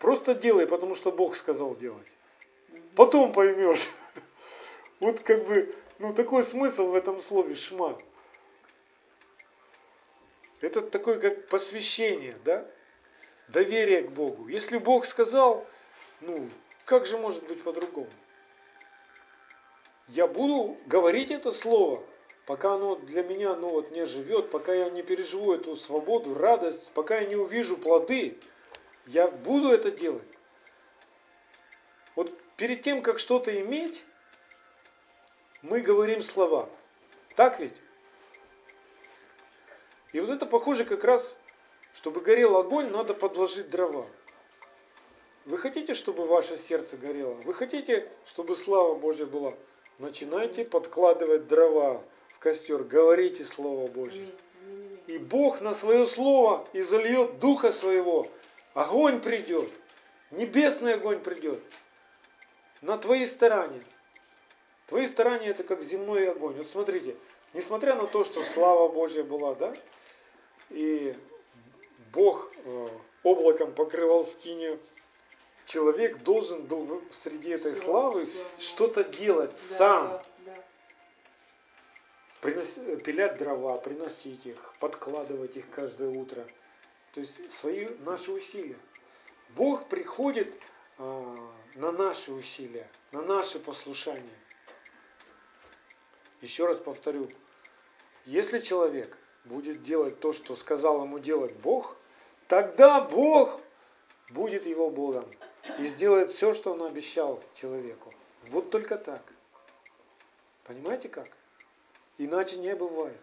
Просто 0.00 0.34
делай, 0.34 0.66
потому 0.66 0.94
что 0.94 1.10
Бог 1.10 1.34
сказал 1.34 1.74
делать. 1.74 2.16
Потом 2.94 3.32
поймешь. 3.32 3.88
Вот 4.98 5.20
как 5.20 5.46
бы, 5.46 5.74
ну 5.98 6.12
такой 6.12 6.42
смысл 6.42 6.90
в 6.90 6.94
этом 6.94 7.20
слове 7.20 7.54
шма. 7.54 7.98
Это 10.60 10.80
такое 10.80 11.18
как 11.20 11.48
посвящение, 11.48 12.36
да? 12.44 12.66
Доверие 13.48 14.02
к 14.02 14.10
Богу. 14.10 14.48
Если 14.48 14.78
Бог 14.78 15.04
сказал, 15.04 15.66
ну, 16.20 16.48
как 16.84 17.06
же 17.06 17.18
может 17.18 17.46
быть 17.46 17.62
по-другому? 17.62 18.10
Я 20.08 20.26
буду 20.26 20.78
говорить 20.86 21.30
это 21.30 21.50
слово, 21.50 22.02
пока 22.46 22.74
оно 22.74 22.96
для 22.96 23.22
меня 23.22 23.54
ну, 23.54 23.70
вот, 23.70 23.90
не 23.90 24.06
живет, 24.06 24.50
пока 24.50 24.72
я 24.72 24.88
не 24.88 25.02
переживу 25.02 25.52
эту 25.52 25.76
свободу, 25.76 26.34
радость, 26.34 26.86
пока 26.94 27.18
я 27.18 27.26
не 27.26 27.36
увижу 27.36 27.76
плоды, 27.76 28.38
я 29.06 29.28
буду 29.28 29.70
это 29.70 29.90
делать. 29.90 30.22
Вот 32.14 32.32
перед 32.56 32.82
тем, 32.82 33.02
как 33.02 33.18
что-то 33.18 33.60
иметь, 33.60 34.04
мы 35.68 35.80
говорим 35.80 36.22
слова. 36.22 36.68
Так 37.34 37.58
ведь? 37.60 37.74
И 40.12 40.20
вот 40.20 40.30
это 40.30 40.46
похоже 40.46 40.84
как 40.84 41.04
раз, 41.04 41.36
чтобы 41.92 42.20
горел 42.20 42.56
огонь, 42.56 42.88
надо 42.90 43.14
подложить 43.14 43.68
дрова. 43.68 44.06
Вы 45.44 45.58
хотите, 45.58 45.94
чтобы 45.94 46.26
ваше 46.26 46.56
сердце 46.56 46.96
горело? 46.96 47.34
Вы 47.44 47.52
хотите, 47.52 48.08
чтобы 48.24 48.56
слава 48.56 48.94
Божья 48.94 49.26
была? 49.26 49.54
Начинайте 49.98 50.64
подкладывать 50.64 51.46
дрова 51.46 52.02
в 52.32 52.38
костер, 52.38 52.82
говорите 52.82 53.44
Слово 53.44 53.88
Божье. 53.88 54.28
И 55.06 55.18
Бог 55.18 55.60
на 55.60 55.72
свое 55.72 56.04
Слово 56.04 56.66
изольет 56.72 57.38
Духа 57.38 57.72
Своего. 57.72 58.28
Огонь 58.74 59.20
придет, 59.20 59.70
небесный 60.30 60.94
огонь 60.94 61.20
придет 61.20 61.62
на 62.82 62.98
твои 62.98 63.24
старания. 63.24 63.82
Твои 64.86 65.06
старания 65.06 65.48
это 65.48 65.64
как 65.64 65.82
земной 65.82 66.30
огонь. 66.30 66.54
Вот 66.56 66.68
смотрите, 66.68 67.16
несмотря 67.54 67.94
на 67.96 68.06
то, 68.06 68.22
что 68.22 68.42
слава 68.42 68.88
Божья 68.88 69.24
была, 69.24 69.54
да, 69.54 69.74
и 70.70 71.14
Бог 72.12 72.50
э, 72.64 72.88
облаком 73.24 73.72
покрывал 73.72 74.24
скинию, 74.24 74.78
человек 75.66 76.18
должен 76.18 76.62
был 76.62 77.02
среди 77.10 77.50
этой 77.50 77.74
славы 77.74 78.28
что-то 78.58 79.04
делать 79.04 79.56
сам. 79.58 80.08
Да, 80.08 80.24
да. 80.46 80.54
Принос, 82.40 82.74
пилять 83.04 83.38
дрова, 83.38 83.78
приносить 83.78 84.46
их, 84.46 84.74
подкладывать 84.78 85.56
их 85.56 85.68
каждое 85.70 86.08
утро. 86.08 86.46
То 87.12 87.20
есть 87.20 87.52
свои 87.52 87.88
наши 88.04 88.30
усилия. 88.30 88.76
Бог 89.56 89.88
приходит 89.88 90.52
а, 90.98 91.50
на 91.74 91.90
наши 91.90 92.32
усилия, 92.32 92.88
на 93.10 93.22
наше 93.22 93.58
послушание. 93.58 94.22
Еще 96.46 96.64
раз 96.64 96.76
повторю, 96.76 97.28
если 98.24 98.60
человек 98.60 99.18
будет 99.46 99.82
делать 99.82 100.20
то, 100.20 100.32
что 100.32 100.54
сказал 100.54 101.02
ему 101.02 101.18
делать 101.18 101.52
Бог, 101.54 101.96
тогда 102.46 103.00
Бог 103.00 103.60
будет 104.30 104.64
его 104.64 104.88
Богом 104.88 105.28
и 105.80 105.82
сделает 105.82 106.30
все, 106.30 106.52
что 106.52 106.70
он 106.70 106.84
обещал 106.84 107.42
человеку. 107.52 108.14
Вот 108.42 108.70
только 108.70 108.96
так. 108.96 109.24
Понимаете 110.62 111.08
как? 111.08 111.26
Иначе 112.16 112.58
не 112.58 112.76
бывает. 112.76 113.20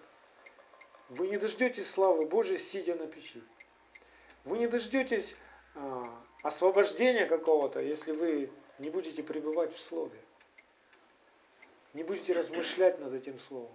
Вы 1.08 1.30
не 1.30 1.38
дождетесь 1.38 1.90
славы 1.90 2.26
Божией, 2.26 2.58
сидя 2.58 2.96
на 2.96 3.08
печи. 3.08 3.42
Вы 4.44 4.58
не 4.58 4.68
дождетесь 4.68 5.38
а, 5.76 6.14
освобождения 6.42 7.26
какого-то, 7.26 7.80
если 7.80 8.12
вы 8.12 8.52
не 8.80 8.90
будете 8.90 9.24
пребывать 9.24 9.74
в 9.74 9.80
Слове. 9.80 10.20
Не 11.94 12.04
будете 12.04 12.34
размышлять 12.34 13.00
над 13.00 13.14
этим 13.14 13.40
Словом. 13.40 13.72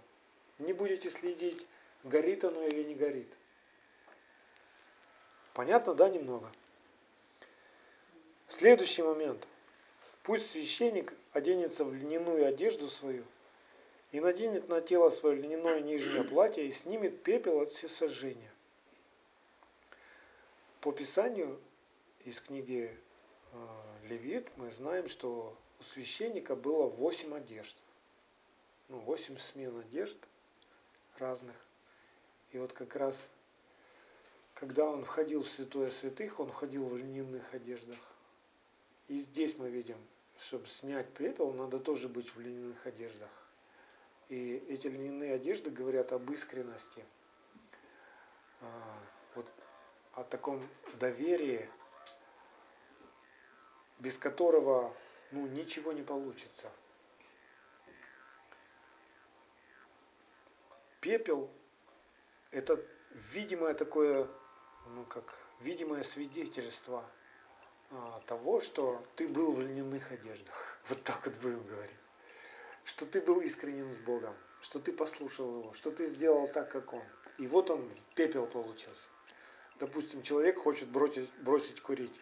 Не 0.58 0.72
будете 0.72 1.08
следить, 1.08 1.66
горит 2.02 2.44
оно 2.44 2.62
или 2.66 2.82
не 2.82 2.94
горит. 2.94 3.32
Понятно, 5.54 5.94
да, 5.94 6.08
немного? 6.08 6.50
Следующий 8.48 9.02
момент. 9.02 9.46
Пусть 10.22 10.50
священник 10.50 11.14
оденется 11.32 11.84
в 11.84 11.94
льняную 11.94 12.46
одежду 12.46 12.88
свою 12.88 13.24
и 14.10 14.20
наденет 14.20 14.68
на 14.68 14.80
тело 14.80 15.10
свое 15.10 15.36
льняное 15.36 15.80
нижнее 15.80 16.24
платье 16.28 16.66
и 16.66 16.72
снимет 16.72 17.22
пепел 17.22 17.60
от 17.60 17.70
всесожжения. 17.70 18.52
По 20.80 20.92
Писанию 20.92 21.60
из 22.24 22.40
книги 22.40 22.90
э, 23.52 23.56
Левит 24.08 24.48
мы 24.56 24.70
знаем, 24.70 25.08
что 25.08 25.56
у 25.80 25.82
священника 25.82 26.56
было 26.56 26.86
восемь 26.86 27.34
одежд. 27.34 27.76
Ну, 28.88 28.98
восемь 29.00 29.36
смен 29.36 29.78
одежд 29.80 30.18
разных. 31.18 31.56
И 32.52 32.58
вот 32.58 32.72
как 32.72 32.96
раз, 32.96 33.28
когда 34.54 34.88
он 34.88 35.04
входил 35.04 35.42
в 35.42 35.48
святое 35.48 35.90
святых, 35.90 36.40
он 36.40 36.50
входил 36.50 36.86
в 36.86 36.96
льняных 36.96 37.52
одеждах. 37.52 37.98
И 39.08 39.18
здесь 39.18 39.58
мы 39.58 39.68
видим, 39.68 39.98
чтобы 40.38 40.66
снять 40.66 41.12
пепел, 41.12 41.52
надо 41.52 41.78
тоже 41.78 42.08
быть 42.08 42.34
в 42.34 42.40
льняных 42.40 42.86
одеждах. 42.86 43.30
И 44.28 44.54
эти 44.68 44.86
льняные 44.86 45.34
одежды 45.34 45.70
говорят 45.70 46.12
об 46.12 46.30
искренности, 46.30 47.04
а, 48.60 49.00
вот 49.34 49.46
о 50.12 50.24
таком 50.24 50.62
доверии, 50.98 51.68
без 53.98 54.16
которого 54.16 54.94
ну, 55.30 55.46
ничего 55.46 55.92
не 55.92 56.02
получится. 56.02 56.70
Пепел– 61.00 61.50
это 62.50 62.82
видимое 63.32 63.74
такое, 63.74 64.26
ну 64.86 65.04
как, 65.04 65.34
видимое 65.60 66.02
свидетельство– 66.02 67.04
а, 67.90 68.20
того, 68.26 68.60
что 68.60 69.02
ты 69.16 69.26
был 69.26 69.52
в 69.52 69.60
льняных 69.60 70.12
одеждах. 70.12 70.78
Вот 70.88 71.02
так 71.04 71.24
вот 71.24 71.36
будем 71.36 71.64
говорить. 71.64 71.96
Что 72.84 73.06
ты 73.06 73.20
был 73.20 73.40
искренен 73.40 73.92
с 73.92 73.98
Богом, 73.98 74.34
что 74.60 74.78
ты 74.78 74.92
послушал 74.92 75.60
Его, 75.60 75.72
что 75.72 75.90
ты 75.90 76.06
сделал 76.06 76.48
так, 76.48 76.70
как 76.70 76.92
Он. 76.92 77.02
И 77.38 77.46
вот 77.46 77.70
он, 77.70 77.88
пепел 78.14 78.46
получился. 78.46 79.08
Допустим, 79.78 80.22
человек 80.22 80.58
хочет 80.58 80.88
бросить, 80.88 81.30
бросить 81.40 81.80
курить. 81.80 82.20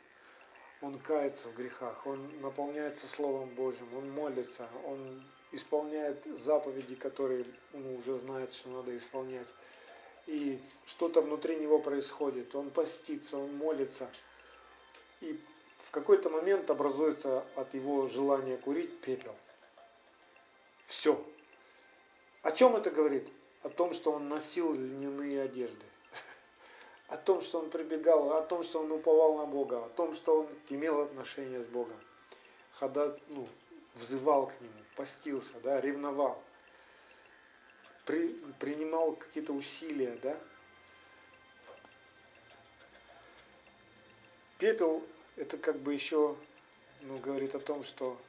Он 0.82 0.98
кается 0.98 1.48
в 1.48 1.54
грехах, 1.54 2.06
он 2.06 2.40
наполняется 2.40 3.06
Словом 3.06 3.48
Божьим, 3.54 3.92
он 3.94 4.10
молится, 4.10 4.68
он 4.84 5.24
исполняет 5.56 6.22
заповеди, 6.38 6.94
которые 6.94 7.44
он 7.74 7.96
уже 7.96 8.16
знает, 8.16 8.52
что 8.52 8.68
надо 8.68 8.96
исполнять. 8.96 9.48
И 10.26 10.60
что-то 10.84 11.20
внутри 11.20 11.56
него 11.56 11.78
происходит. 11.78 12.54
Он 12.54 12.70
постится, 12.70 13.36
он 13.36 13.56
молится. 13.56 14.08
И 15.20 15.40
в 15.78 15.90
какой-то 15.90 16.30
момент 16.30 16.70
образуется 16.70 17.44
от 17.54 17.74
его 17.74 18.06
желания 18.06 18.56
курить 18.56 19.00
пепел. 19.00 19.34
Все. 20.84 21.22
О 22.42 22.52
чем 22.52 22.76
это 22.76 22.90
говорит? 22.90 23.28
О 23.62 23.68
том, 23.68 23.92
что 23.92 24.12
он 24.12 24.28
носил 24.28 24.74
льняные 24.74 25.42
одежды. 25.42 25.84
О 27.08 27.16
том, 27.16 27.40
что 27.40 27.60
он 27.60 27.70
прибегал, 27.70 28.32
о 28.36 28.42
том, 28.42 28.62
что 28.62 28.80
он 28.80 28.92
уповал 28.92 29.36
на 29.38 29.46
Бога, 29.46 29.84
о 29.84 29.88
том, 29.90 30.14
что 30.14 30.40
он 30.40 30.48
имел 30.68 31.00
отношение 31.00 31.62
с 31.62 31.66
Богом. 31.66 31.96
Хода, 32.78 33.18
ну, 33.28 33.48
взывал 33.96 34.46
к 34.46 34.60
Нему, 34.60 34.84
постился, 34.94 35.58
да, 35.60 35.80
ревновал, 35.80 36.42
при, 38.04 38.28
принимал 38.60 39.14
какие-то 39.16 39.52
усилия, 39.52 40.16
да. 40.22 40.38
Пепел 44.58 45.06
это 45.36 45.58
как 45.58 45.78
бы 45.80 45.92
еще 45.92 46.36
ну, 47.02 47.18
говорит 47.18 47.54
о 47.54 47.60
том, 47.60 47.82
что 47.82 48.20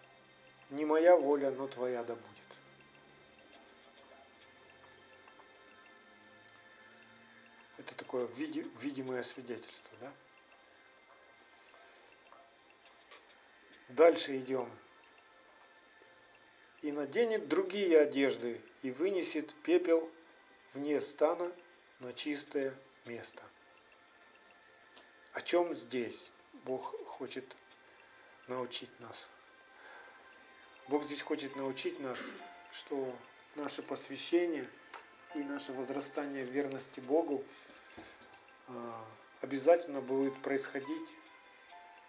не 0.69 0.85
моя 0.85 1.15
воля, 1.15 1.51
но 1.51 1.67
твоя 1.67 2.03
да 2.03 2.15
будет. 2.15 2.25
Это 7.77 7.95
такое 7.95 8.25
видимое 8.25 9.23
свидетельство, 9.23 9.97
да? 10.01 10.11
Дальше 13.89 14.37
идем. 14.37 14.69
И 16.81 16.91
наденет 16.91 17.47
другие 17.47 17.99
одежды, 17.99 18.61
и 18.83 18.91
вынесет 18.91 19.53
пепел 19.63 20.09
вне 20.73 21.01
стана 21.01 21.51
на 21.99 22.13
чистое 22.13 22.73
место. 23.05 23.43
О 25.33 25.41
чем 25.41 25.73
здесь? 25.73 26.31
Бог 26.65 26.95
хочет 27.05 27.45
научить 28.47 28.99
нас. 28.99 29.29
Бог 30.87 31.03
здесь 31.03 31.21
хочет 31.21 31.55
научить 31.55 31.99
нас, 31.99 32.19
что 32.71 33.13
наше 33.55 33.81
посвящение 33.81 34.67
и 35.35 35.39
наше 35.39 35.73
возрастание 35.73 36.45
в 36.45 36.49
верности 36.49 36.99
Богу 37.01 37.43
а, 38.67 39.05
обязательно 39.41 40.01
будет 40.01 40.41
происходить 40.41 41.13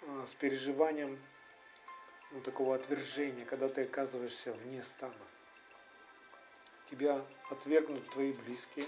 а, 0.03 0.27
с 0.27 0.35
переживанием 0.35 1.19
ну, 2.31 2.41
такого 2.41 2.75
отвержения, 2.75 3.45
когда 3.45 3.69
ты 3.69 3.83
оказываешься 3.83 4.53
вне 4.53 4.83
стана. 4.83 5.15
Тебя 6.91 7.25
отвергнут 7.51 8.09
твои 8.11 8.33
близкие, 8.33 8.87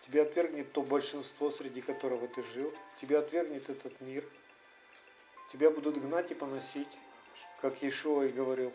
тебя 0.00 0.22
отвергнет 0.22 0.72
то 0.72 0.82
большинство, 0.82 1.50
среди 1.50 1.80
которого 1.80 2.28
ты 2.28 2.42
жил, 2.42 2.72
тебя 2.96 3.20
отвергнет 3.20 3.68
этот 3.68 4.00
мир– 4.00 4.24
тебя 5.52 5.70
будут 5.70 6.00
гнать 6.00 6.30
и 6.30 6.34
поносить, 6.34 6.98
как 7.60 7.82
Иешуа 7.82 8.24
и 8.24 8.28
говорил. 8.28 8.72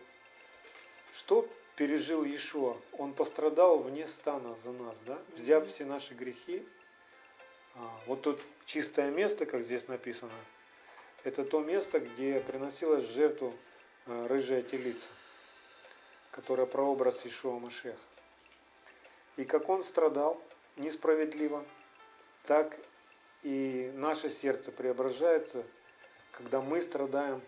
Что 1.12 1.50
пережил 1.76 2.24
Иешуа? 2.24 2.78
Он 2.94 3.14
пострадал 3.14 3.80
вне 3.80 4.08
стана 4.08 4.56
за 4.64 4.72
нас, 4.72 4.98
да? 5.06 5.20
взяв 5.36 5.66
все 5.66 5.86
наши 5.86 6.14
грехи. 6.14 6.64
А, 7.74 8.00
вот 8.06 8.22
тут 8.22 8.40
чистое 8.66 9.10
место, 9.10 9.46
как 9.48 9.64
здесь 9.64 9.88
написано, 9.88 10.32
это 11.24 11.44
то 11.44 11.60
место, 11.60 12.00
где 12.00 12.40
приносилась 12.40 13.10
жертву 13.10 13.54
а, 14.06 14.28
рыжая 14.28 14.62
телица, 14.62 15.10
которая 16.32 16.66
прообраз 16.66 17.26
Ишуа 17.26 17.60
Машех. 17.60 17.98
И 19.36 19.46
как 19.46 19.70
он 19.70 19.84
страдал 19.84 20.42
несправедливо, 20.78 21.66
так 22.44 22.78
и 23.44 23.92
наше 23.96 24.30
сердце 24.30 24.72
преображается– 24.72 25.64
когда 26.38 26.62
мы 26.62 26.82
страдаем 26.82 27.42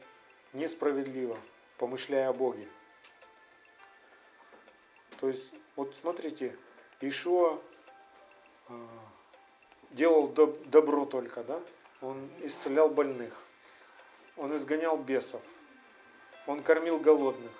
несправедливо, 0.53 1.37
помышляя 1.77 2.29
о 2.29 2.33
Боге. 2.33 2.67
То 5.19 5.27
есть, 5.27 5.53
вот 5.75 5.93
смотрите, 5.93 6.57
Ишуа 6.99 7.61
э, 8.67 8.87
делал 9.91 10.27
добро 10.27 11.05
только, 11.05 11.43
да? 11.43 11.61
Он 12.01 12.29
исцелял 12.41 12.89
больных, 12.89 13.43
он 14.39 14.55
изгонял 14.55 14.97
бесов, 14.97 15.41
он 16.47 16.63
кормил 16.63 16.97
голодных, 16.97 17.51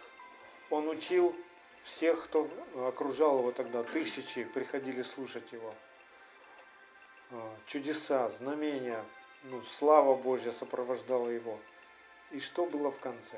он 0.69 0.87
учил 0.87 1.35
всех, 1.83 2.23
кто 2.25 2.49
окружал 2.87 3.39
его 3.39 3.51
тогда, 3.51 3.83
тысячи 3.83 4.45
приходили 4.45 5.01
слушать 5.01 5.51
его. 5.51 5.75
Э, 7.31 7.55
чудеса, 7.65 8.29
знамения, 8.29 9.03
ну, 9.43 9.61
слава 9.61 10.15
Божья 10.15 10.51
сопровождала 10.51 11.27
его. 11.27 11.59
И 12.31 12.39
что 12.39 12.65
было 12.65 12.91
в 12.91 12.99
конце 12.99 13.37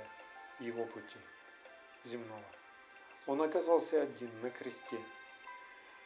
его 0.59 0.85
пути 0.85 1.17
земного? 2.03 2.43
Он 3.25 3.41
оказался 3.41 4.03
один 4.03 4.29
на 4.41 4.51
кресте, 4.51 4.99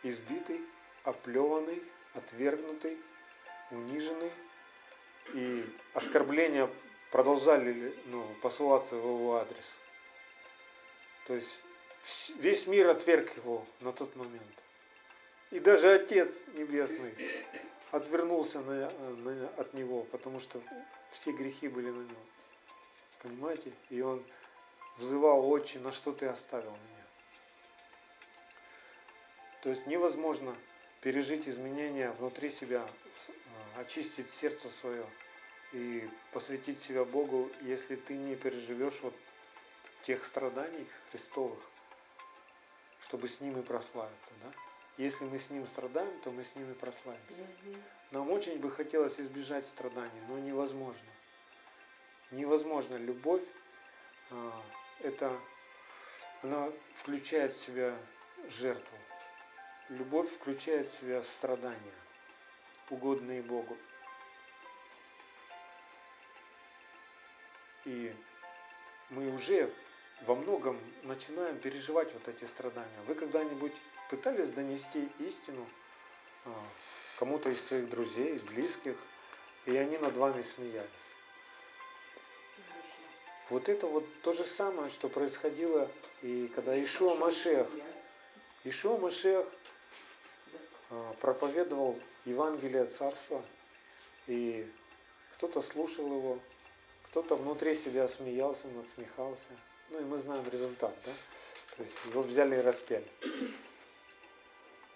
избитый, 0.03 0.61
оплеванный, 1.03 1.83
отвергнутый, 2.13 2.97
униженный, 3.71 4.31
и 5.33 5.65
оскорбления 5.93 6.69
продолжали 7.15 7.95
ну, 8.07 8.27
посылаться 8.41 8.97
в 8.97 8.99
его 8.99 9.37
адрес. 9.37 9.77
То 11.27 11.35
есть 11.35 11.61
весь 12.41 12.67
мир 12.67 12.89
отверг 12.89 13.37
его 13.37 13.65
на 13.79 13.93
тот 13.93 14.13
момент. 14.17 14.43
И 15.49 15.59
даже 15.59 15.93
Отец 15.93 16.35
Небесный 16.55 17.15
отвернулся 17.91 18.59
на, 18.59 18.91
на, 18.91 19.47
от 19.55 19.73
него, 19.73 20.01
потому 20.11 20.41
что 20.41 20.61
все 21.09 21.31
грехи 21.31 21.69
были 21.69 21.89
на 21.89 22.01
нем. 22.01 22.25
Понимаете? 23.23 23.71
И 23.89 24.01
он 24.01 24.21
взывал, 24.97 25.49
отче, 25.49 25.79
на 25.79 25.93
что 25.93 26.11
ты 26.11 26.25
оставил 26.25 26.71
меня? 26.71 27.05
То 29.63 29.69
есть 29.69 29.87
невозможно 29.87 30.53
пережить 30.99 31.47
изменения 31.47 32.11
внутри 32.11 32.49
себя, 32.49 32.85
очистить 33.77 34.29
сердце 34.29 34.67
свое, 34.67 35.05
и 35.75 36.09
посвятить 36.31 36.79
себя 36.79 37.03
Богу, 37.03 37.51
если 37.61 37.97
ты 37.97 38.15
не 38.15 38.37
переживешь 38.37 39.01
вот 39.01 39.13
тех 40.03 40.23
страданий 40.23 40.87
Христовых, 41.11 41.59
чтобы 43.01 43.27
с 43.27 43.41
ними 43.41 43.61
прославиться, 43.61 44.31
да? 44.41 44.53
Если 44.97 45.25
мы 45.25 45.37
с 45.37 45.49
ним 45.49 45.67
страдаем, 45.67 46.17
то 46.21 46.31
мы 46.31 46.45
с 46.45 46.55
ними 46.55 46.73
прославимся. 46.73 47.41
Мгм. 47.41 47.83
Нам 48.11 48.31
очень 48.31 48.57
бы 48.57 48.71
хотелось 48.71 49.19
избежать 49.19 49.65
страданий, 49.65 50.21
но 50.29 50.39
невозможно. 50.39 51.09
Невозможно. 52.31 52.95
Любовь, 52.95 53.43
а, 54.31 54.63
это, 55.01 55.37
она 56.41 56.71
включает 56.93 57.57
в 57.57 57.61
себя 57.61 57.97
жертву. 58.47 58.97
Любовь 59.89 60.29
включает 60.29 60.87
в 60.87 60.97
себя 60.97 61.21
страдания, 61.21 61.95
угодные 62.89 63.41
Богу. 63.41 63.77
И 67.85 68.13
мы 69.09 69.31
уже 69.31 69.71
во 70.21 70.35
многом 70.35 70.79
начинаем 71.03 71.57
переживать 71.59 72.13
вот 72.13 72.27
эти 72.27 72.45
страдания. 72.45 72.99
Вы 73.07 73.15
когда-нибудь 73.15 73.73
пытались 74.09 74.49
донести 74.49 75.09
истину 75.19 75.67
а, 76.45 76.49
кому-то 77.19 77.49
из 77.49 77.61
своих 77.61 77.89
друзей, 77.89 78.39
близких, 78.47 78.95
и 79.65 79.75
они 79.75 79.97
над 79.97 80.15
вами 80.15 80.41
смеялись? 80.41 80.89
Вот 83.49 83.69
это 83.69 83.85
вот 83.85 84.05
то 84.23 84.31
же 84.31 84.43
самое, 84.43 84.89
что 84.89 85.07
происходило 85.07 85.89
и 86.23 86.51
когда 86.55 86.81
Ишуа 86.81 87.13
Машех. 87.15 87.67
Ишуа 88.63 88.97
Машех 88.97 89.45
а, 90.89 91.13
проповедовал 91.21 91.99
Евангелие 92.25 92.85
Царства, 92.85 93.45
и 94.25 94.67
кто-то 95.35 95.61
слушал 95.61 96.07
его, 96.07 96.39
кто-то 97.15 97.35
внутри 97.37 97.75
себя 97.75 98.09
смеялся, 98.09 98.67
надсмехался. 98.67 99.47
Ну 99.89 100.01
и 100.01 100.03
мы 100.03 100.17
знаем 100.17 100.43
результат, 100.49 100.93
да? 101.05 101.13
То 101.77 101.83
есть 101.83 101.95
его 102.09 102.21
взяли 102.21 102.57
и 102.57 102.61
распяли. 102.61 103.07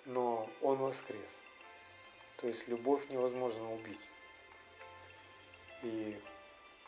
Но 0.03 0.49
он 0.61 0.79
воскрес. 0.79 1.31
То 2.35 2.47
есть 2.47 2.67
любовь 2.67 3.09
невозможно 3.09 3.73
убить. 3.73 4.01
И 5.81 6.19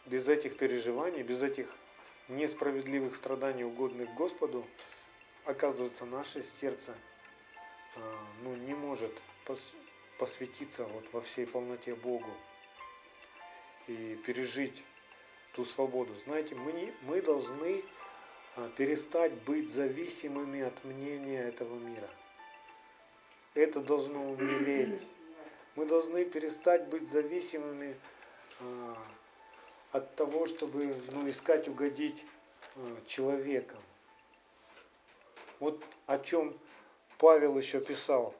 без 0.06 0.28
этих 0.28 0.58
переживаний, 0.58 1.24
без 1.24 1.42
этих 1.42 1.74
несправедливых 2.28 3.16
страданий, 3.16 3.64
угодных 3.64 4.14
Господу, 4.16 4.66
оказывается, 5.46 6.04
наше 6.04 6.42
сердце 6.42 6.94
а, 7.96 8.28
ну, 8.44 8.54
не 8.54 8.74
может 8.74 9.14
пос- 9.46 9.76
посвятиться 10.20 10.84
вот 10.84 11.06
во 11.14 11.22
всей 11.22 11.48
полноте 11.48 11.96
Богу 11.96 12.34
и 13.88 14.20
пережить 14.26 14.84
ту 15.54 15.66
свободу. 15.66 16.14
Знаете, 16.26 16.56
мы, 16.56 16.72
не, 16.72 16.94
мы 17.04 17.22
должны 17.22 17.84
а, 18.56 18.70
перестать 18.78 19.34
быть 19.44 19.70
зависимыми 19.70 20.62
от 20.62 20.84
мнения 20.84 21.44
этого 21.44 21.76
мира. 21.76 22.10
Это 23.54 23.82
должно 23.82 24.32
умереть. 24.32 25.02
Мы 25.76 25.86
должны 25.86 26.26
перестать 26.26 26.88
быть 26.88 27.10
зависимыми 27.10 27.96
а, 28.60 28.98
от 29.92 30.16
того, 30.16 30.48
чтобы 30.48 30.96
ну, 31.12 31.28
искать 31.28 31.68
угодить 31.68 32.24
а, 32.76 32.98
человеком. 33.06 33.80
Вот 35.60 35.84
о 36.08 36.18
чем 36.18 36.58
Павел 37.18 37.58
еще 37.58 37.80
писал 37.80 38.34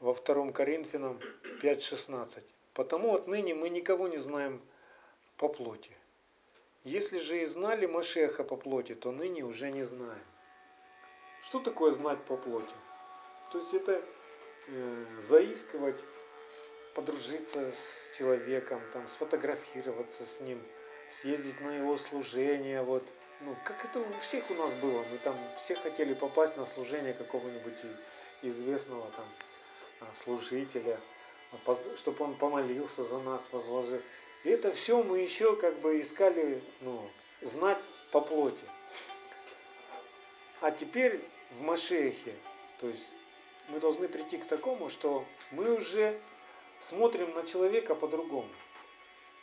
во 0.00 0.14
2 0.14 0.52
Коринфянам 0.52 1.20
5.16. 1.62 2.42
Потому 2.74 3.14
отныне 3.14 3.54
мы 3.54 3.68
никого 3.68 4.08
не 4.08 4.16
знаем 4.16 4.60
по 5.36 5.48
плоти. 5.48 5.90
Если 6.84 7.18
же 7.20 7.42
и 7.42 7.46
знали 7.46 7.86
Машеха 7.86 8.44
по 8.44 8.56
плоти, 8.56 8.94
то 8.94 9.10
ныне 9.10 9.42
уже 9.42 9.70
не 9.70 9.82
знаем. 9.82 10.22
Что 11.40 11.58
такое 11.60 11.92
знать 11.92 12.22
по 12.24 12.36
плоти? 12.36 12.74
То 13.50 13.58
есть 13.58 13.72
это 13.72 14.04
э, 14.68 15.06
заискивать, 15.22 15.98
подружиться 16.94 17.72
с 17.72 18.16
человеком, 18.16 18.82
там, 18.92 19.08
сфотографироваться 19.08 20.26
с 20.26 20.40
ним, 20.40 20.62
съездить 21.10 21.58
на 21.62 21.74
его 21.76 21.96
служение, 21.96 22.82
вот, 22.82 23.02
ну, 23.40 23.56
как 23.64 23.82
это 23.84 24.00
у 24.00 24.18
всех 24.20 24.50
у 24.50 24.54
нас 24.54 24.72
было, 24.74 25.02
мы 25.10 25.16
там 25.18 25.36
все 25.56 25.74
хотели 25.76 26.12
попасть 26.12 26.56
на 26.58 26.66
служение 26.66 27.14
какого-нибудь 27.14 27.78
известного 28.42 29.10
там 29.12 29.26
а, 30.00 30.14
служителя, 30.14 31.00
чтобы 31.96 32.24
он 32.24 32.34
помолился 32.36 33.04
за 33.04 33.18
нас, 33.20 33.40
возложил. 33.52 34.02
И 34.44 34.50
это 34.50 34.72
все 34.72 35.02
мы 35.02 35.20
еще 35.20 35.56
как 35.56 35.78
бы 35.80 36.00
искали, 36.00 36.62
ну, 36.82 37.00
знать 37.40 37.78
по 38.12 38.20
плоти. 38.20 38.64
А 40.60 40.70
теперь 40.70 41.20
в 41.50 41.62
Машехе, 41.62 42.34
то 42.80 42.88
есть 42.88 43.04
мы 43.68 43.80
должны 43.80 44.06
прийти 44.06 44.36
к 44.36 44.44
такому, 44.44 44.88
что 44.88 45.24
мы 45.50 45.74
уже 45.74 46.18
смотрим 46.80 47.34
на 47.34 47.44
человека 47.44 47.94
по-другому. 47.94 48.48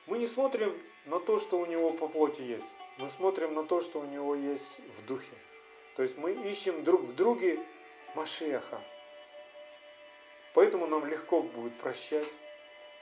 Мы 0.06 0.20
не 0.20 0.28
смотрим 0.28 0.76
на 1.06 1.20
то, 1.20 1.40
что 1.40 1.60
у 1.60 1.66
него 1.66 1.92
по 1.92 2.08
плоти 2.08 2.42
есть. 2.42 2.66
Мы 2.98 3.10
смотрим 3.10 3.54
на 3.56 3.64
то, 3.64 3.82
что 3.82 4.00
у 4.00 4.06
него 4.06 4.36
есть 4.36 4.78
в 4.98 5.06
духе. 5.08 5.34
То 5.96 6.04
есть 6.04 6.18
мы 6.18 6.32
ищем 6.32 6.84
друг 6.84 7.02
в 7.02 7.16
друге 7.16 7.60
Машеха. 8.16 8.80
Поэтому 10.54 10.86
нам 10.86 11.06
легко 11.06 11.42
будет 11.42 11.74
прощать, 11.78 12.28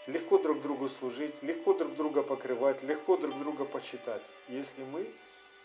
легко 0.07 0.37
друг 0.37 0.61
другу 0.61 0.89
служить, 0.89 1.33
легко 1.41 1.73
друг 1.73 1.95
друга 1.95 2.23
покрывать, 2.23 2.81
легко 2.83 3.17
друг 3.17 3.37
друга 3.37 3.65
почитать, 3.65 4.21
если 4.47 4.83
мы 4.83 5.09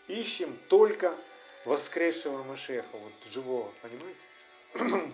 ищем 0.07 0.57
только 0.69 1.17
воскресшего 1.65 2.43
Машеха, 2.43 2.97
вот 2.97 3.13
живого, 3.31 3.71
понимаете? 3.81 5.11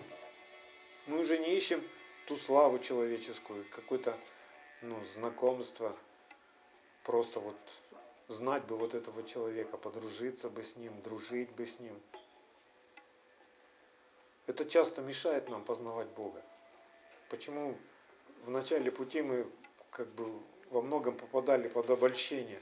Мы 1.06 1.20
уже 1.20 1.38
не 1.38 1.56
ищем 1.56 1.82
ту 2.26 2.36
славу 2.36 2.78
человеческую, 2.78 3.64
какое-то 3.70 4.16
ну, 4.82 5.02
знакомство, 5.02 5.96
просто 7.02 7.40
вот 7.40 7.56
знать 8.28 8.64
бы 8.64 8.76
вот 8.76 8.94
этого 8.94 9.22
человека, 9.24 9.76
подружиться 9.76 10.48
бы 10.48 10.62
с 10.62 10.76
ним, 10.76 10.92
дружить 11.02 11.50
бы 11.50 11.66
с 11.66 11.78
ним. 11.80 11.98
Это 14.46 14.64
часто 14.64 15.00
мешает 15.00 15.48
нам 15.48 15.64
познавать 15.64 16.08
Бога. 16.08 16.42
Почему 17.30 17.76
в 18.42 18.50
начале 18.50 18.90
пути 18.90 19.22
мы 19.22 19.46
как 19.90 20.08
бы 20.14 20.30
во 20.70 20.82
многом 20.82 21.16
попадали 21.16 21.68
под 21.68 21.90
обольщение. 21.90 22.60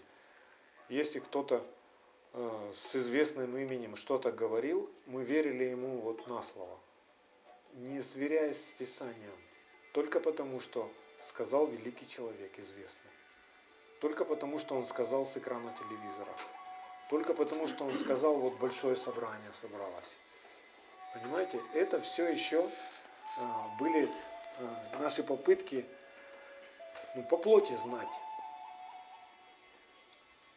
Если 0.89 1.21
кто-то 1.21 1.65
э, 2.33 2.73
с 2.75 2.97
известным 2.97 3.57
именем 3.57 3.97
что-то 3.97 4.33
говорил, 4.33 4.91
мы 5.07 5.25
верили 5.25 5.65
ему 5.65 6.01
вот 6.01 6.27
на 6.27 6.43
слово, 6.43 6.79
не 7.75 8.03
сверяясь 8.03 8.71
с 8.71 8.73
Писанием, 8.73 9.39
только 9.93 10.21
потому, 10.21 10.61
что 10.61 10.91
сказал 11.21 11.67
великий 11.67 12.09
человек 12.09 12.59
известный, 12.59 13.11
только 14.01 14.25
потому, 14.25 14.59
что 14.59 14.75
он 14.75 14.87
сказал 14.87 15.27
с 15.27 15.37
экрана 15.37 15.75
телевизора, 15.79 16.35
только 17.09 17.33
потому, 17.33 17.67
что 17.67 17.85
он 17.85 17.97
сказал, 17.97 18.37
вот 18.37 18.59
большое 18.59 18.97
собрание 18.97 19.53
собралось. 19.53 20.15
Понимаете, 21.15 21.61
это 21.75 22.01
все 22.01 22.29
еще 22.29 22.69
э, 23.39 23.43
были 23.79 24.11
наши 24.99 25.23
попытки 25.23 25.85
ну, 27.15 27.23
по 27.23 27.37
плоти 27.37 27.73
знать. 27.85 28.09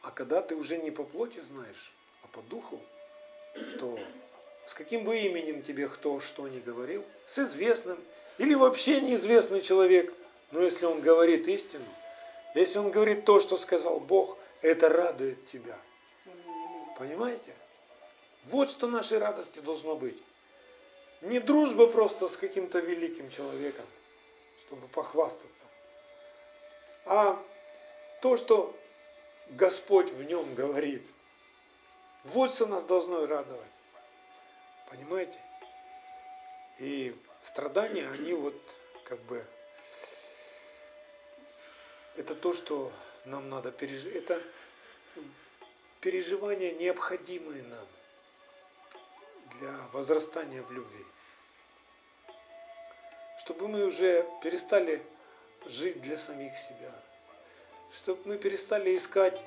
А 0.01 0.11
когда 0.11 0.41
ты 0.41 0.55
уже 0.55 0.77
не 0.77 0.91
по 0.91 1.03
плоти 1.03 1.39
знаешь, 1.39 1.93
а 2.23 2.27
по 2.27 2.41
духу, 2.41 2.79
то 3.79 3.99
с 4.65 4.73
каким 4.73 5.03
бы 5.03 5.17
именем 5.17 5.63
тебе 5.63 5.87
кто 5.87 6.19
что 6.19 6.47
ни 6.47 6.59
говорил, 6.59 7.03
с 7.27 7.39
известным 7.39 7.97
или 8.37 8.53
вообще 8.53 9.01
неизвестный 9.01 9.61
человек, 9.61 10.13
но 10.51 10.61
если 10.61 10.85
он 10.85 11.01
говорит 11.01 11.47
истину, 11.47 11.85
если 12.55 12.79
он 12.79 12.91
говорит 12.91 13.25
то, 13.25 13.39
что 13.39 13.57
сказал 13.57 13.99
Бог, 13.99 14.37
это 14.61 14.89
радует 14.89 15.45
тебя. 15.47 15.77
Понимаете? 16.97 17.53
Вот 18.45 18.69
что 18.69 18.87
нашей 18.87 19.17
радости 19.17 19.59
должно 19.59 19.95
быть. 19.95 20.21
Не 21.23 21.39
дружба 21.39 21.87
просто 21.87 22.27
с 22.27 22.35
каким-то 22.35 22.79
великим 22.79 23.29
человеком, 23.29 23.85
чтобы 24.59 24.89
похвастаться, 24.89 25.65
а 27.05 27.41
то, 28.21 28.35
что 28.35 28.77
Господь 29.51 30.11
в 30.11 30.21
нем 30.23 30.53
говорит. 30.53 31.07
Вот 32.25 32.53
что 32.53 32.65
нас 32.65 32.83
должно 32.83 33.25
радовать. 33.25 33.71
Понимаете? 34.89 35.39
И 36.79 37.15
страдания, 37.41 38.05
они 38.09 38.33
вот 38.33 38.55
как 39.05 39.21
бы 39.21 39.45
это 42.17 42.35
то, 42.35 42.51
что 42.51 42.91
нам 43.23 43.49
надо 43.49 43.71
пережить. 43.71 44.13
Это 44.13 44.41
переживания 46.01 46.73
необходимые 46.73 47.63
нам 47.63 47.87
для 49.59 49.75
возрастания 49.91 50.61
в 50.61 50.71
любви. 50.71 51.05
Чтобы 53.39 53.67
мы 53.67 53.85
уже 53.85 54.25
перестали 54.41 55.01
жить 55.65 56.01
для 56.01 56.17
самих 56.17 56.55
себя. 56.57 56.93
чтобы 57.93 58.21
мы 58.25 58.37
перестали 58.37 58.95
искать 58.97 59.43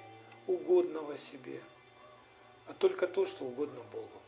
угодного 0.47 1.19
себе, 1.19 1.61
а 2.69 2.75
только 2.75 3.09
то, 3.09 3.25
что 3.27 3.45
угодно 3.45 3.83
Богу. 3.93 4.23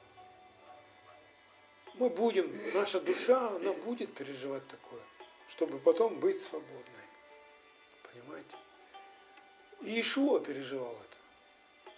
Мы 1.94 2.10
будем, 2.10 2.52
наша 2.74 3.00
душа, 3.00 3.48
она 3.48 3.72
будет 3.72 4.14
переживать 4.14 4.66
такое, 4.68 5.00
чтобы 5.48 5.78
потом 5.78 6.18
быть 6.18 6.42
свободной. 6.42 7.04
Понимаете? 8.02 8.56
И 9.82 9.92
Иешуа 9.92 10.40
переживал 10.40 10.92
это. 10.92 11.92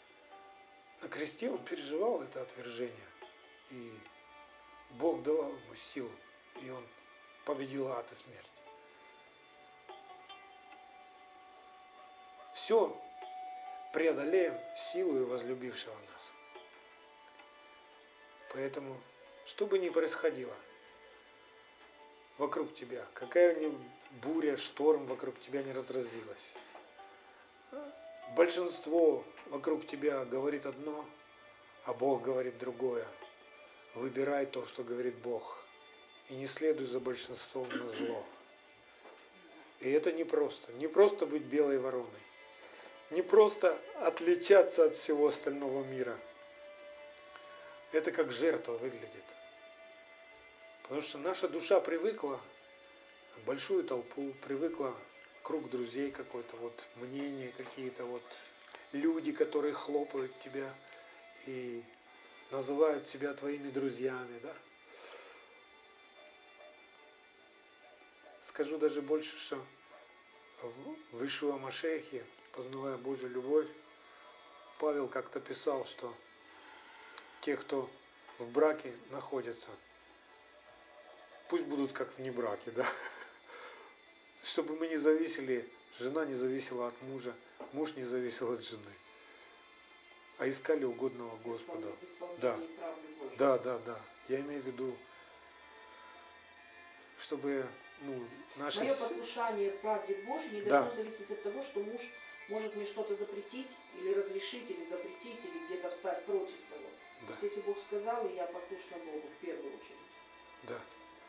На 1.03 1.09
кресте 1.09 1.51
он 1.51 1.59
переживал 1.59 2.23
это 2.23 2.43
отвержение. 2.43 3.10
И 3.71 3.93
Бог 4.91 5.23
давал 5.23 5.49
ему 5.49 5.75
силу, 5.75 6.11
и 6.63 6.71
он 6.71 6.85
победил 7.45 7.89
ад 7.89 8.07
и 8.13 8.15
смерть. 8.15 8.51
Все 12.55 13.01
преодолеем 13.93 14.59
силу 14.77 15.21
и 15.21 15.25
возлюбившего 15.25 15.95
нас. 15.95 16.33
Поэтому, 18.53 19.01
что 19.47 19.67
бы 19.67 19.79
ни 19.79 19.89
происходило 19.89 20.55
вокруг 22.39 22.75
тебя, 22.75 23.07
какая 23.15 23.55
ни 23.55 23.73
буря, 24.23 24.57
шторм 24.57 25.07
вокруг 25.07 25.41
тебя 25.41 25.63
не 25.63 25.73
разразилась, 25.73 26.51
большинство 28.35 29.25
вокруг 29.47 29.87
тебя 29.87 30.25
говорит 30.25 30.67
одно, 30.67 31.05
а 31.85 31.93
Бог 31.93 32.23
говорит 32.23 32.59
другое. 32.59 33.07
Выбирай 33.95 34.47
то, 34.47 34.65
что 34.67 34.83
говорит 34.83 35.17
Бог, 35.17 35.65
и 36.29 36.35
не 36.35 36.47
следуй 36.47 36.87
за 36.87 37.01
большинством 37.01 37.69
на 37.69 37.89
зло. 37.89 38.25
И 39.81 39.91
это 39.91 40.13
не 40.13 40.25
просто. 40.25 40.73
Не 40.75 40.89
просто 40.89 41.27
быть 41.27 41.43
белой 41.43 41.79
вороной 41.79 42.21
не 43.11 43.23
просто 43.23 43.79
отличаться 43.97 44.85
от 44.85 44.97
всего 44.97 45.29
остального 45.29 45.85
мира. 45.85 46.17
Это 47.93 48.13
как 48.13 48.31
жертва 48.31 48.73
выглядит. 48.73 49.25
Потому 50.83 51.03
что 51.03 51.19
наша 51.19 51.49
душа 51.49 51.81
привыкла 51.81 52.41
в 53.37 53.45
большую 53.45 53.85
толпу, 53.85 54.33
привыкла 54.43 54.95
круг 55.43 55.69
друзей 55.71 56.11
какой-то, 56.11 56.57
вот 56.57 56.89
мнения 56.97 57.53
какие-то, 57.57 58.05
вот 58.05 58.23
люди, 58.93 59.33
которые 59.33 59.73
хлопают 59.73 60.39
тебя 60.39 60.73
и 61.47 61.83
называют 62.51 63.07
себя 63.07 63.35
твоими 63.35 63.71
друзьями, 63.71 64.39
да? 64.43 64.55
Скажу 68.45 68.79
даже 68.79 69.01
больше, 69.01 69.39
что 69.39 69.65
в 71.13 71.25
Ишуа 71.25 71.57
Машехе 71.57 72.25
познавая 72.53 72.97
Божью 72.97 73.31
любовь, 73.31 73.69
Павел 74.79 75.09
как-то 75.09 75.41
писал, 75.41 75.85
что 75.85 76.15
те, 77.41 77.57
кто 77.57 77.89
в 78.39 78.49
браке 78.49 78.93
находятся, 79.11 79.69
пусть 81.49 81.65
будут 81.67 81.93
как 81.93 82.17
вне 82.19 82.33
браке, 82.33 82.71
да? 82.73 82.87
Чтобы 84.43 84.77
мы 84.77 84.89
не 84.89 84.97
зависели, 84.97 85.69
жена 85.99 86.25
не 86.25 86.35
зависела 86.35 86.87
от 86.89 87.03
мужа, 87.03 87.35
муж 87.73 87.95
не 87.95 88.05
зависел 88.05 88.51
от 88.53 88.63
жены, 88.63 88.93
а 90.41 90.49
искали 90.49 90.85
угодного 90.85 91.37
Господу. 91.45 91.95
Да, 92.39 92.59
да, 93.37 93.59
да, 93.59 93.79
да. 93.81 94.01
Я 94.29 94.41
имею 94.41 94.63
в 94.63 94.67
виду, 94.67 94.97
чтобы 97.19 97.67
ну, 98.01 98.27
наши... 98.57 98.81
Мое 98.81 98.89
послушание 98.89 99.71
правде 99.73 100.15
Божьей 100.27 100.51
не 100.53 100.61
должно 100.63 100.91
да. 100.91 100.97
зависеть 100.97 101.31
от 101.31 101.43
того, 101.43 101.63
что 101.63 101.81
муж 101.81 102.01
может 102.49 102.75
мне 102.75 102.87
что-то 102.87 103.15
запретить, 103.17 103.77
или 103.99 104.15
разрешить, 104.15 104.71
или 104.71 104.83
запретить, 104.89 105.45
или 105.45 105.67
где-то 105.67 105.91
встать 105.91 106.25
против 106.25 106.57
того. 106.71 106.89
Да. 107.21 107.27
То 107.27 107.33
есть 107.33 107.43
если 107.43 107.61
Бог 107.61 107.77
сказал, 107.85 108.27
и 108.27 108.35
я 108.35 108.47
послушна 108.47 108.97
Богу 108.97 109.29
в 109.29 109.45
первую 109.45 109.75
очередь. 109.75 109.99
Да. 110.63 110.81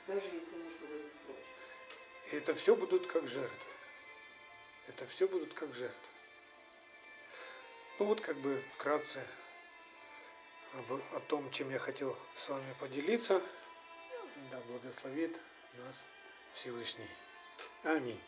Даже 0.08 0.26
если 0.28 0.56
муж 0.56 0.74
говорит 0.80 1.12
против. 1.26 2.32
И 2.32 2.36
это 2.38 2.56
все 2.56 2.78
будут 2.78 3.08
как 3.08 3.28
жертвы. 3.28 3.72
Это 4.88 5.06
все 5.06 5.28
будут 5.28 5.54
как 5.54 5.74
жертвы. 5.74 6.11
Ну 8.02 8.08
вот 8.08 8.20
как 8.20 8.36
бы 8.38 8.60
вкратце 8.74 9.22
об, 10.74 10.92
о 11.16 11.20
том, 11.20 11.52
чем 11.52 11.70
я 11.70 11.78
хотел 11.78 12.18
с 12.34 12.50
вами 12.50 12.74
поделиться. 12.80 13.40
Да 14.50 14.60
благословит 14.62 15.40
нас 15.78 16.04
Всевышний. 16.56 17.12
Аминь. 17.84 18.20